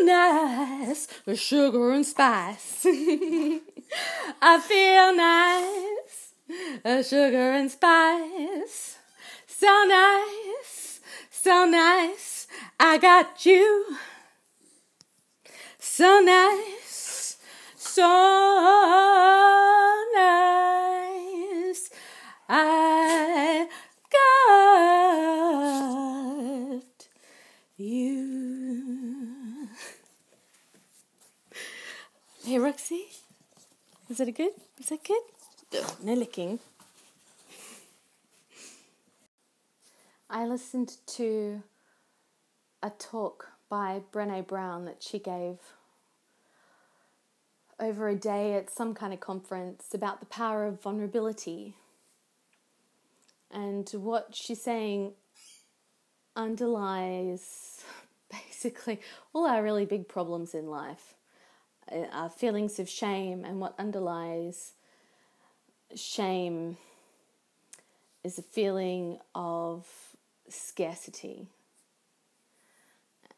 feel 0.00 0.06
nice 0.06 1.06
with 1.24 1.38
sugar 1.38 1.92
and 1.92 2.04
spice. 2.04 2.84
I 4.42 4.58
feel 4.58 5.14
nice, 5.14 6.34
uh, 6.84 7.00
sugar 7.04 7.52
and 7.52 7.70
spice. 7.70 8.98
So 9.64 9.76
nice, 9.88 11.00
so 11.30 11.64
nice. 11.64 12.46
I 12.78 12.98
got 12.98 13.46
you. 13.46 13.96
So 15.78 16.20
nice, 16.20 17.38
so 17.74 18.02
nice. 20.12 21.88
I 22.46 23.66
got 26.82 27.08
you. 27.78 29.68
Hey, 32.44 32.58
Roxy. 32.58 33.06
Is 34.10 34.18
that 34.18 34.28
a 34.28 34.32
good? 34.32 34.52
Is 34.78 34.90
that 34.90 35.02
good? 35.02 35.22
No 36.02 36.12
licking. 36.12 36.60
I 40.34 40.46
listened 40.46 40.96
to 41.06 41.62
a 42.82 42.90
talk 42.90 43.52
by 43.68 44.02
Brene 44.12 44.44
Brown 44.44 44.84
that 44.84 45.00
she 45.00 45.20
gave 45.20 45.60
over 47.78 48.08
a 48.08 48.16
day 48.16 48.54
at 48.54 48.68
some 48.68 48.94
kind 48.94 49.12
of 49.12 49.20
conference 49.20 49.94
about 49.94 50.18
the 50.18 50.26
power 50.26 50.66
of 50.66 50.82
vulnerability. 50.82 51.76
And 53.48 53.88
what 53.90 54.30
she's 54.34 54.60
saying 54.60 55.12
underlies 56.34 57.84
basically 58.28 59.00
all 59.32 59.46
our 59.46 59.62
really 59.62 59.86
big 59.86 60.08
problems 60.08 60.52
in 60.52 60.66
life 60.66 61.14
uh, 61.92 62.06
our 62.10 62.28
feelings 62.28 62.80
of 62.80 62.88
shame, 62.88 63.44
and 63.44 63.60
what 63.60 63.76
underlies 63.78 64.72
shame 65.94 66.76
is 68.24 68.36
a 68.36 68.42
feeling 68.42 69.20
of 69.32 69.86
scarcity 70.54 71.46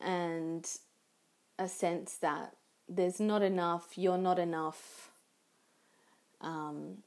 and 0.01 0.69
a 1.59 1.69
sense 1.69 2.17
that 2.17 2.55
there's 2.89 3.19
not 3.19 3.43
enough, 3.43 3.97
you're 3.97 4.19
not 4.19 4.39
enough. 4.39 5.11
Um, 6.41 6.99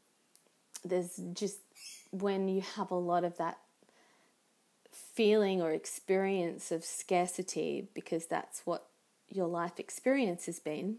there's 0.83 1.19
just 1.33 1.59
when 2.11 2.47
you 2.47 2.61
have 2.75 2.91
a 2.91 2.95
lot 2.95 3.23
of 3.23 3.37
that 3.37 3.59
feeling 4.91 5.61
or 5.61 5.71
experience 5.71 6.71
of 6.71 6.83
scarcity, 6.83 7.87
because 7.93 8.25
that's 8.25 8.61
what 8.65 8.85
your 9.29 9.47
life 9.47 9.79
experience 9.79 10.47
has 10.47 10.59
been, 10.59 10.97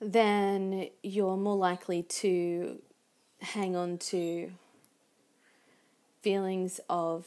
then 0.00 0.88
you're 1.02 1.36
more 1.36 1.56
likely 1.56 2.02
to 2.02 2.80
hang 3.40 3.74
on 3.74 3.98
to 3.98 4.50
feelings 6.24 6.80
of 6.88 7.26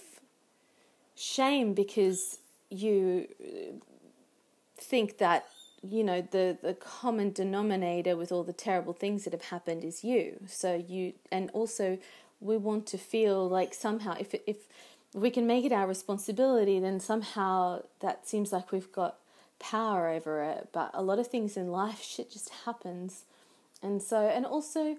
shame 1.16 1.74
because 1.74 2.40
you 2.70 3.28
think 4.78 5.18
that 5.18 5.46
you 5.84 6.04
know 6.04 6.22
the 6.32 6.58
the 6.62 6.74
common 6.74 7.32
denominator 7.32 8.16
with 8.16 8.32
all 8.32 8.44
the 8.44 8.60
terrible 8.68 8.94
things 8.94 9.24
that 9.24 9.34
have 9.34 9.48
happened 9.56 9.84
is 9.84 10.04
you. 10.04 10.24
So 10.48 10.70
you 10.94 11.14
and 11.32 11.50
also 11.52 12.00
we 12.40 12.58
want 12.58 12.86
to 12.88 12.98
feel 12.98 13.48
like 13.48 13.74
somehow 13.74 14.16
if 14.20 14.34
if 14.54 14.60
we 15.14 15.30
can 15.30 15.46
make 15.48 15.64
it 15.66 15.72
our 15.72 15.88
responsibility 15.88 16.80
then 16.80 17.00
somehow 17.00 17.82
that 18.00 18.28
seems 18.28 18.52
like 18.52 18.72
we've 18.72 18.92
got 18.92 19.14
power 19.60 20.10
over 20.10 20.42
it. 20.44 20.70
But 20.72 20.92
a 20.94 21.04
lot 21.10 21.20
of 21.20 21.28
things 21.28 21.58
in 21.58 21.68
life 21.72 22.02
shit 22.02 22.32
just 22.32 22.50
happens. 22.66 23.26
And 23.82 24.02
so 24.02 24.20
and 24.38 24.46
also 24.46 24.98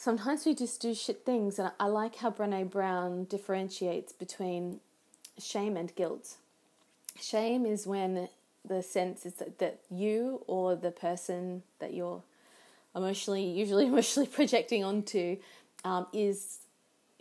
sometimes 0.00 0.46
we 0.46 0.54
just 0.54 0.80
do 0.80 0.94
shit 0.94 1.26
things 1.26 1.58
and 1.58 1.70
I 1.78 1.84
like 1.84 2.16
how 2.16 2.30
Brene 2.30 2.70
Brown 2.70 3.24
differentiates 3.24 4.14
between 4.14 4.80
shame 5.38 5.76
and 5.76 5.94
guilt. 5.94 6.36
Shame 7.20 7.66
is 7.66 7.86
when 7.86 8.30
the 8.66 8.82
sense 8.82 9.26
is 9.26 9.34
that, 9.34 9.58
that 9.58 9.80
you 9.90 10.42
or 10.46 10.74
the 10.74 10.90
person 10.90 11.62
that 11.80 11.92
you're 11.92 12.22
emotionally, 12.96 13.44
usually 13.44 13.86
emotionally 13.92 14.26
projecting 14.26 14.82
onto, 14.82 15.36
um, 15.84 16.06
is 16.14 16.60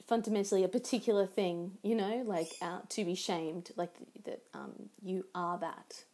fundamentally 0.08 0.64
a 0.64 0.70
particular 0.70 1.28
thing. 1.28 1.72
You 1.84 1.96
know, 1.96 2.24
like 2.26 2.54
uh, 2.62 2.80
to 2.88 3.04
be 3.04 3.14
shamed, 3.14 3.72
like 3.76 3.94
that 4.24 4.42
um, 4.54 4.72
you 5.04 5.26
are 5.36 5.58
that. 5.58 6.06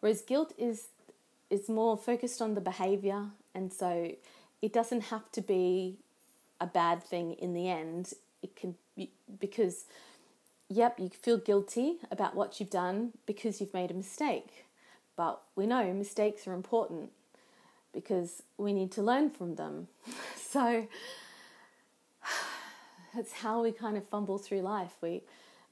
Whereas 0.00 0.20
guilt 0.20 0.52
is 0.58 0.88
is 1.48 1.68
more 1.68 1.96
focused 1.96 2.42
on 2.42 2.54
the 2.54 2.60
behavior, 2.60 3.26
and 3.54 3.72
so 3.72 4.12
it 4.64 4.72
doesn't 4.72 5.02
have 5.02 5.30
to 5.30 5.42
be 5.42 5.98
a 6.58 6.66
bad 6.66 7.04
thing 7.04 7.34
in 7.34 7.52
the 7.52 7.68
end. 7.68 8.14
It 8.42 8.56
can 8.56 8.76
be 8.96 9.10
because 9.38 9.84
yep, 10.70 10.98
you 10.98 11.10
feel 11.10 11.36
guilty 11.36 11.98
about 12.10 12.34
what 12.34 12.58
you've 12.58 12.70
done 12.70 13.12
because 13.26 13.60
you've 13.60 13.74
made 13.74 13.90
a 13.90 13.94
mistake. 13.94 14.64
But 15.16 15.42
we 15.54 15.66
know 15.66 15.92
mistakes 15.92 16.48
are 16.48 16.54
important 16.54 17.10
because 17.92 18.42
we 18.56 18.72
need 18.72 18.90
to 18.92 19.02
learn 19.02 19.30
from 19.30 19.56
them. 19.56 19.88
So 20.54 20.86
that's 23.14 23.32
how 23.32 23.60
we 23.60 23.72
kind 23.72 23.96
of 23.96 24.08
fumble 24.08 24.38
through 24.38 24.62
life. 24.62 24.94
We 25.02 25.22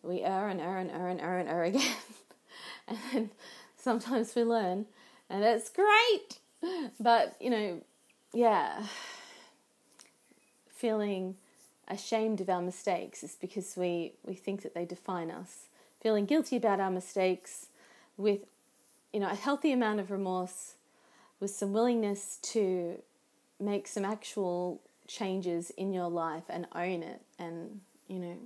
we 0.03 0.23
err 0.23 0.49
and 0.49 0.61
err 0.61 0.77
and 0.79 0.91
err 0.91 1.09
and 1.09 1.21
err 1.21 1.39
and 1.39 1.49
err 1.49 1.63
again. 1.63 1.97
and 2.89 2.99
then 3.13 3.31
sometimes 3.77 4.35
we 4.35 4.43
learn 4.43 4.87
and 5.31 5.45
it's 5.45 5.71
great. 5.71 6.41
But, 6.99 7.37
you 7.41 7.51
know, 7.51 7.83
yeah, 8.33 8.83
feeling 10.69 11.37
ashamed 11.89 12.41
of 12.41 12.49
our 12.49 12.63
mistakes 12.63 13.23
is 13.23 13.37
because 13.41 13.77
we, 13.77 14.13
we 14.25 14.35
think 14.35 14.63
that 14.63 14.75
they 14.75 14.85
define 14.85 15.31
us. 15.31 15.67
Feeling 16.01 16.27
guilty 16.27 16.57
about 16.57 16.81
our 16.81 16.91
mistakes 16.91 17.67
with 18.17 18.41
you 19.13 19.21
know 19.21 19.31
a 19.31 19.35
healthy 19.35 19.73
amount 19.73 20.01
of 20.01 20.11
remorse, 20.11 20.75
with 21.39 21.51
some 21.51 21.73
willingness 21.73 22.39
to 22.43 23.01
make 23.61 23.87
some 23.87 24.05
actual 24.05 24.81
changes 25.07 25.71
in 25.71 25.93
your 25.93 26.09
life 26.09 26.45
and 26.49 26.67
own 26.75 27.03
it 27.03 27.21
and 27.39 27.81
you 28.09 28.19
know 28.19 28.37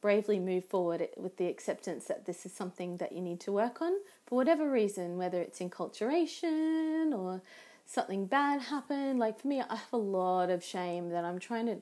bravely 0.00 0.38
move 0.38 0.64
forward 0.64 1.06
with 1.16 1.36
the 1.36 1.46
acceptance 1.46 2.04
that 2.04 2.24
this 2.24 2.46
is 2.46 2.52
something 2.52 2.98
that 2.98 3.12
you 3.12 3.20
need 3.20 3.40
to 3.40 3.50
work 3.50 3.82
on 3.82 3.92
for 4.26 4.36
whatever 4.36 4.70
reason, 4.70 5.18
whether 5.18 5.40
it's 5.40 5.58
enculturation 5.58 7.12
or 7.12 7.42
something 7.88 8.26
bad 8.26 8.60
happened. 8.60 9.18
Like 9.18 9.40
for 9.40 9.48
me, 9.48 9.60
I 9.60 9.74
have 9.74 9.92
a 9.92 9.96
lot 9.96 10.50
of 10.50 10.62
shame 10.62 11.08
that 11.10 11.24
I'm 11.24 11.38
trying 11.38 11.66
to 11.66 11.78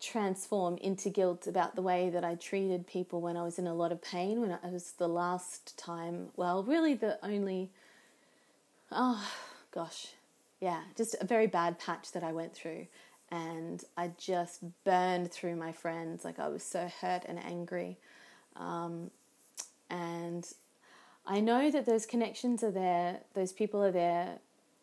transform 0.00 0.76
into 0.78 1.08
guilt 1.08 1.46
about 1.46 1.74
the 1.74 1.82
way 1.82 2.10
that 2.10 2.24
I 2.24 2.34
treated 2.34 2.86
people 2.86 3.20
when 3.20 3.36
I 3.36 3.42
was 3.42 3.58
in 3.58 3.66
a 3.66 3.74
lot 3.74 3.92
of 3.92 4.02
pain, 4.02 4.40
when 4.40 4.50
it 4.50 4.60
was 4.64 4.92
the 4.92 5.08
last 5.08 5.78
time, 5.78 6.28
well, 6.36 6.62
really 6.62 6.94
the 6.94 7.18
only, 7.24 7.70
oh 8.92 9.26
gosh, 9.72 10.08
yeah, 10.60 10.82
just 10.96 11.16
a 11.20 11.26
very 11.26 11.46
bad 11.46 11.78
patch 11.78 12.12
that 12.12 12.22
I 12.22 12.32
went 12.32 12.52
through. 12.54 12.86
And 13.30 13.84
I 13.96 14.12
just 14.16 14.60
burned 14.84 15.30
through 15.30 15.56
my 15.56 15.72
friends. 15.72 16.24
Like 16.24 16.38
I 16.38 16.48
was 16.48 16.62
so 16.62 16.90
hurt 17.00 17.24
and 17.26 17.38
angry. 17.44 17.98
Um, 18.56 19.10
and 19.90 20.48
I 21.26 21.40
know 21.40 21.70
that 21.70 21.86
those 21.86 22.06
connections 22.06 22.62
are 22.62 22.70
there, 22.70 23.20
those 23.34 23.52
people 23.52 23.82
are 23.84 23.92
there, 23.92 24.38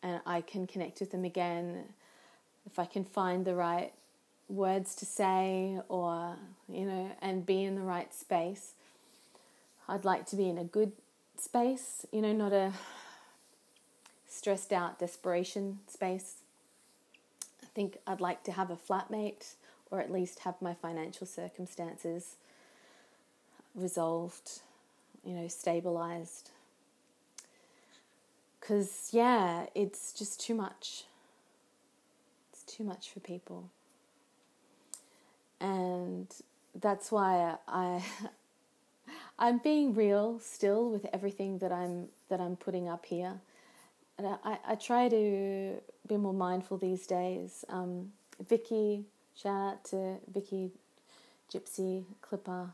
and 0.05 0.21
I 0.23 0.41
can 0.41 0.67
connect 0.67 0.99
with 0.99 1.11
them 1.11 1.25
again 1.25 1.83
if 2.67 2.77
I 2.77 2.85
can 2.85 3.03
find 3.03 3.43
the 3.43 3.55
right 3.55 3.91
words 4.47 4.93
to 4.95 5.05
say 5.05 5.79
or, 5.89 6.35
you 6.69 6.85
know, 6.85 7.11
and 7.23 7.43
be 7.43 7.63
in 7.63 7.73
the 7.73 7.81
right 7.81 8.13
space. 8.13 8.73
I'd 9.89 10.05
like 10.05 10.27
to 10.27 10.35
be 10.35 10.47
in 10.47 10.59
a 10.59 10.63
good 10.63 10.91
space, 11.39 12.05
you 12.11 12.21
know, 12.21 12.33
not 12.33 12.53
a 12.53 12.73
stressed 14.29 14.71
out 14.71 14.99
desperation 14.99 15.79
space. 15.87 16.35
I 17.63 17.67
think 17.73 17.97
I'd 18.05 18.21
like 18.21 18.43
to 18.43 18.51
have 18.51 18.69
a 18.69 18.75
flatmate 18.75 19.55
or 19.89 19.99
at 20.01 20.11
least 20.11 20.39
have 20.39 20.61
my 20.61 20.75
financial 20.75 21.25
circumstances 21.25 22.35
resolved, 23.73 24.59
you 25.23 25.33
know, 25.33 25.47
stabilized. 25.47 26.51
Because, 28.65 29.09
yeah, 29.11 29.67
it's 29.75 30.11
just 30.11 30.41
too 30.41 30.55
much. 30.55 31.03
It's 32.51 32.63
too 32.63 32.83
much 32.83 33.11
for 33.11 33.19
people. 33.19 33.69
And 35.61 36.27
that's 36.73 37.11
why 37.11 37.57
I. 37.67 38.03
I'm 39.37 39.59
being 39.59 39.93
real 39.93 40.39
still 40.39 40.89
with 40.89 41.05
everything 41.13 41.59
that 41.59 41.71
I'm 41.71 42.07
that 42.29 42.41
I'm 42.41 42.55
putting 42.55 42.89
up 42.89 43.05
here, 43.05 43.33
and 44.17 44.25
I, 44.43 44.57
I 44.67 44.75
try 44.75 45.09
to 45.09 45.75
be 46.07 46.17
more 46.17 46.33
mindful 46.33 46.77
these 46.77 47.05
days. 47.05 47.65
Um, 47.69 48.13
Vicky, 48.47 49.03
shout 49.35 49.73
out 49.73 49.83
to 49.85 50.15
Vicky, 50.33 50.71
Gypsy 51.53 52.05
Clipper, 52.21 52.69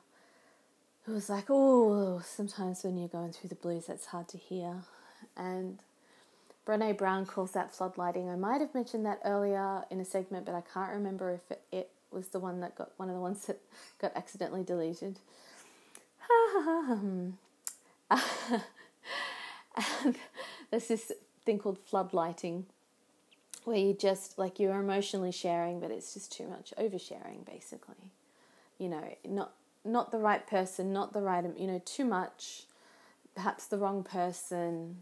who 1.04 1.13
was 1.13 1.30
like, 1.30 1.45
"Oh, 1.49 2.21
sometimes 2.23 2.84
when 2.84 2.97
you're 2.97 3.10
going 3.10 3.34
through 3.34 3.49
the 3.49 3.56
blues, 3.56 3.88
that's 3.88 4.06
hard 4.06 4.27
to 4.30 4.38
hear," 4.38 4.84
and 5.38 5.80
Brene 6.65 6.98
Brown 6.98 7.26
calls 7.26 7.52
that 7.52 7.74
floodlighting. 7.74 8.32
I 8.32 8.36
might 8.36 8.62
have 8.62 8.74
mentioned 8.74 9.06
that 9.06 9.20
earlier 9.26 9.84
in 9.89 10.00
a 10.00 10.06
segment, 10.06 10.46
but 10.46 10.56
I 10.56 10.62
can't 10.62 10.91
remember 10.91 11.32
if 11.32 11.52
it, 11.52 11.62
it 11.72 11.89
was 12.12 12.30
the 12.30 12.39
one 12.39 12.60
that 12.60 12.76
got 12.76 12.91
one 12.98 13.10
of 13.10 13.15
the 13.15 13.22
ones 13.22 13.46
that 13.46 13.60
got 14.00 14.15
accidentally 14.15 14.63
deleted. 14.63 15.20
and 17.00 17.38
there's 20.70 20.88
this 20.88 21.12
thing 21.46 21.60
called 21.60 21.78
floodlighting 21.86 22.63
where 23.63 23.78
you 23.78 23.94
just 23.94 24.38
like 24.38 24.60
you're 24.60 24.80
emotionally 24.80 25.32
sharing 25.32 25.80
but 25.80 25.91
it's 25.91 26.13
just 26.13 26.32
too 26.32 26.48
much 26.48 26.74
oversharing 26.78 27.46
basically 27.46 28.12
you 28.78 28.89
know 28.89 29.15
not 29.28 29.54
not 29.86 30.12
the 30.12 30.17
right 30.17 30.48
person 30.48 30.91
not 30.91 31.13
the 31.13 31.22
right 31.22 31.46
you 31.58 31.67
know 31.67 31.82
too 31.86 32.06
much 32.06 32.63
perhaps 33.36 33.65
the 33.65 33.78
wrong 33.78 34.04
person 34.04 34.98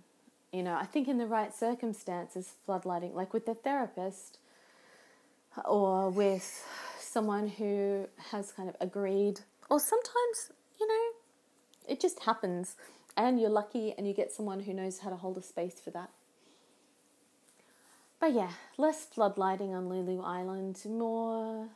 you 0.52 0.64
know 0.64 0.76
i 0.76 0.86
think 0.86 1.08
in 1.08 1.18
the 1.18 1.26
right 1.28 1.54
circumstances 1.54 2.54
floodlighting 2.68 3.14
like 3.14 3.34
with 3.34 3.48
a 3.48 3.56
therapist 3.56 4.38
or 5.66 6.10
with 6.10 6.66
someone 7.00 7.48
who 7.48 8.08
has 8.32 8.52
kind 8.52 8.70
of 8.70 8.76
agreed 8.80 9.40
or 9.70 9.80
sometimes 9.80 10.52
you 10.80 10.88
know 10.88 11.20
it 11.88 12.00
just 12.00 12.24
happens 12.24 12.76
and 13.18 13.40
you're 13.40 13.50
lucky 13.50 13.94
and 13.98 14.08
you 14.08 14.14
get 14.14 14.32
someone 14.32 14.62
who 14.62 14.74
knows 14.74 15.00
how 15.00 15.10
to 15.10 15.16
hold 15.18 15.38
a 15.38 15.42
space 15.42 15.80
for 15.80 15.90
that. 15.92 16.10
But 18.20 18.34
yeah, 18.34 18.52
less 18.78 19.06
floodlighting 19.14 19.72
on 19.72 19.90
Lulu 19.90 20.22
Island, 20.22 20.82
more 20.86 21.68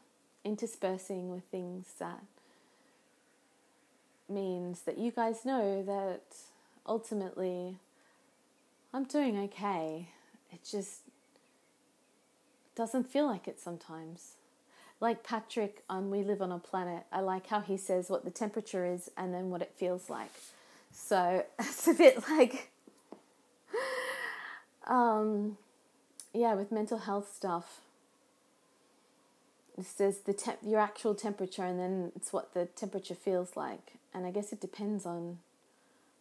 interspersing 0.46 1.30
with 1.30 1.44
things 1.46 1.88
that 2.00 2.24
means 4.30 4.82
that 4.82 4.98
you 4.98 5.12
guys 5.12 5.44
know 5.44 5.84
that 5.84 6.22
ultimately 6.88 7.78
I'm 8.94 9.06
doing 9.06 9.38
okay. 9.46 10.10
It 10.52 10.60
just 10.70 11.00
doesn't 12.76 13.10
feel 13.10 13.26
like 13.26 13.48
it 13.48 13.60
sometimes. 13.60 14.34
Like 15.00 15.24
Patrick 15.24 15.84
on 15.90 16.12
We 16.12 16.22
Live 16.22 16.42
on 16.42 16.52
a 16.52 16.60
Planet, 16.60 17.04
I 17.12 17.22
like 17.22 17.48
how 17.48 17.62
he 17.62 17.76
says 17.76 18.10
what 18.10 18.24
the 18.24 18.32
temperature 18.32 18.86
is 18.86 19.10
and 19.18 19.34
then 19.34 19.50
what 19.50 19.62
it 19.62 19.74
feels 19.76 20.10
like. 20.10 20.32
So 20.92 21.44
it's 21.60 21.88
a 21.88 21.94
bit 21.94 22.24
like 22.30 22.70
um 24.88 25.58
yeah, 26.34 26.56
with 26.56 26.72
mental 26.72 27.00
health 27.00 27.34
stuff, 27.34 27.82
it 29.78 29.86
says 29.86 30.20
the 30.20 30.34
temp, 30.34 30.60
your 30.64 30.80
actual 30.80 31.14
temperature, 31.14 31.64
and 31.64 31.80
then 31.80 32.12
it's 32.16 32.34
what 32.34 32.54
the 32.54 32.66
temperature 32.66 33.16
feels 33.16 33.56
like. 33.56 33.94
And 34.14 34.26
I 34.26 34.32
guess 34.32 34.52
it 34.52 34.60
depends 34.60 35.06
on 35.06 35.40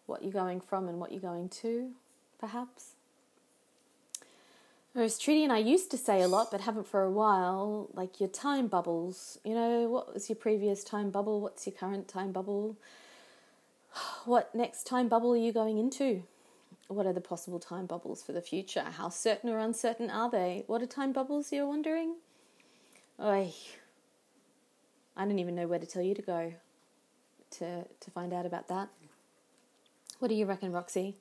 what 0.07 0.23
you're 0.23 0.33
going 0.33 0.61
from 0.61 0.89
and 0.89 1.01
what 1.01 1.13
you're 1.13 1.21
going 1.21 1.49
to, 1.49 1.93
perhaps. 2.43 2.97
Whereas 4.93 5.17
Trudy 5.17 5.45
and 5.45 5.53
I 5.53 5.59
used 5.59 5.91
to 5.93 5.97
say 5.97 6.21
a 6.21 6.29
lot, 6.29 6.51
but 6.51 6.61
haven't 6.63 6.89
for 6.89 7.03
a 7.03 7.11
while, 7.11 7.89
like 7.95 8.19
your 8.21 8.29
time 8.29 8.67
bubbles. 8.67 9.39
You 9.45 9.55
know, 9.55 9.89
what 9.89 10.13
was 10.13 10.29
your 10.29 10.37
previous 10.37 10.83
time 10.85 11.11
bubble? 11.11 11.41
What's 11.41 11.67
your 11.67 11.75
current 11.75 12.09
time 12.09 12.33
bubble? 12.33 12.77
What 14.25 14.55
next 14.55 14.85
time 14.85 15.09
bubble 15.09 15.33
are 15.33 15.37
you 15.37 15.53
going 15.53 15.79
into? 15.79 16.25
What 16.89 17.07
are 17.07 17.13
the 17.13 17.21
possible 17.21 17.59
time 17.59 17.87
bubbles 17.87 18.23
for 18.23 18.33
the 18.33 18.43
future? 18.43 18.85
How 18.99 19.09
certain 19.09 19.49
or 19.49 19.59
uncertain 19.59 20.11
are 20.11 20.31
they? 20.31 20.65
What 20.67 20.83
are 20.83 20.87
time 20.87 21.13
bubbles, 21.13 21.53
you're 21.53 21.67
wondering? 21.67 22.17
Oy. 23.21 23.53
I 25.17 25.25
don't 25.25 25.39
even 25.39 25.55
know 25.55 25.67
where 25.67 25.79
to 25.79 25.87
tell 25.87 26.03
you 26.03 26.15
to 26.15 26.23
go 26.23 26.55
to, 27.59 27.85
to 27.85 28.11
find 28.11 28.33
out 28.33 28.47
about 28.47 28.69
that. 28.69 28.89
What 30.19 30.29
do 30.29 30.35
you 30.35 30.47
reckon, 30.47 30.73
Roxy? 30.73 31.17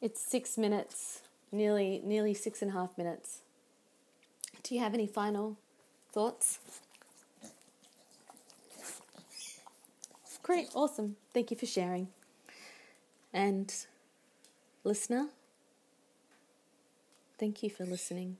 It's 0.00 0.20
six 0.20 0.56
minutes, 0.56 1.22
nearly 1.50 2.00
nearly 2.04 2.34
six 2.34 2.62
and 2.62 2.70
a 2.70 2.74
half 2.74 2.96
minutes. 2.96 3.40
Do 4.62 4.74
you 4.74 4.80
have 4.80 4.94
any 4.94 5.06
final 5.06 5.56
thoughts? 6.12 6.60
Great, 10.42 10.68
awesome. 10.74 11.16
Thank 11.34 11.50
you 11.50 11.56
for 11.56 11.66
sharing. 11.66 12.08
And 13.32 13.74
Listener, 14.84 15.28
thank 17.38 17.62
you 17.62 17.70
for 17.70 17.84
listening. 17.84 18.38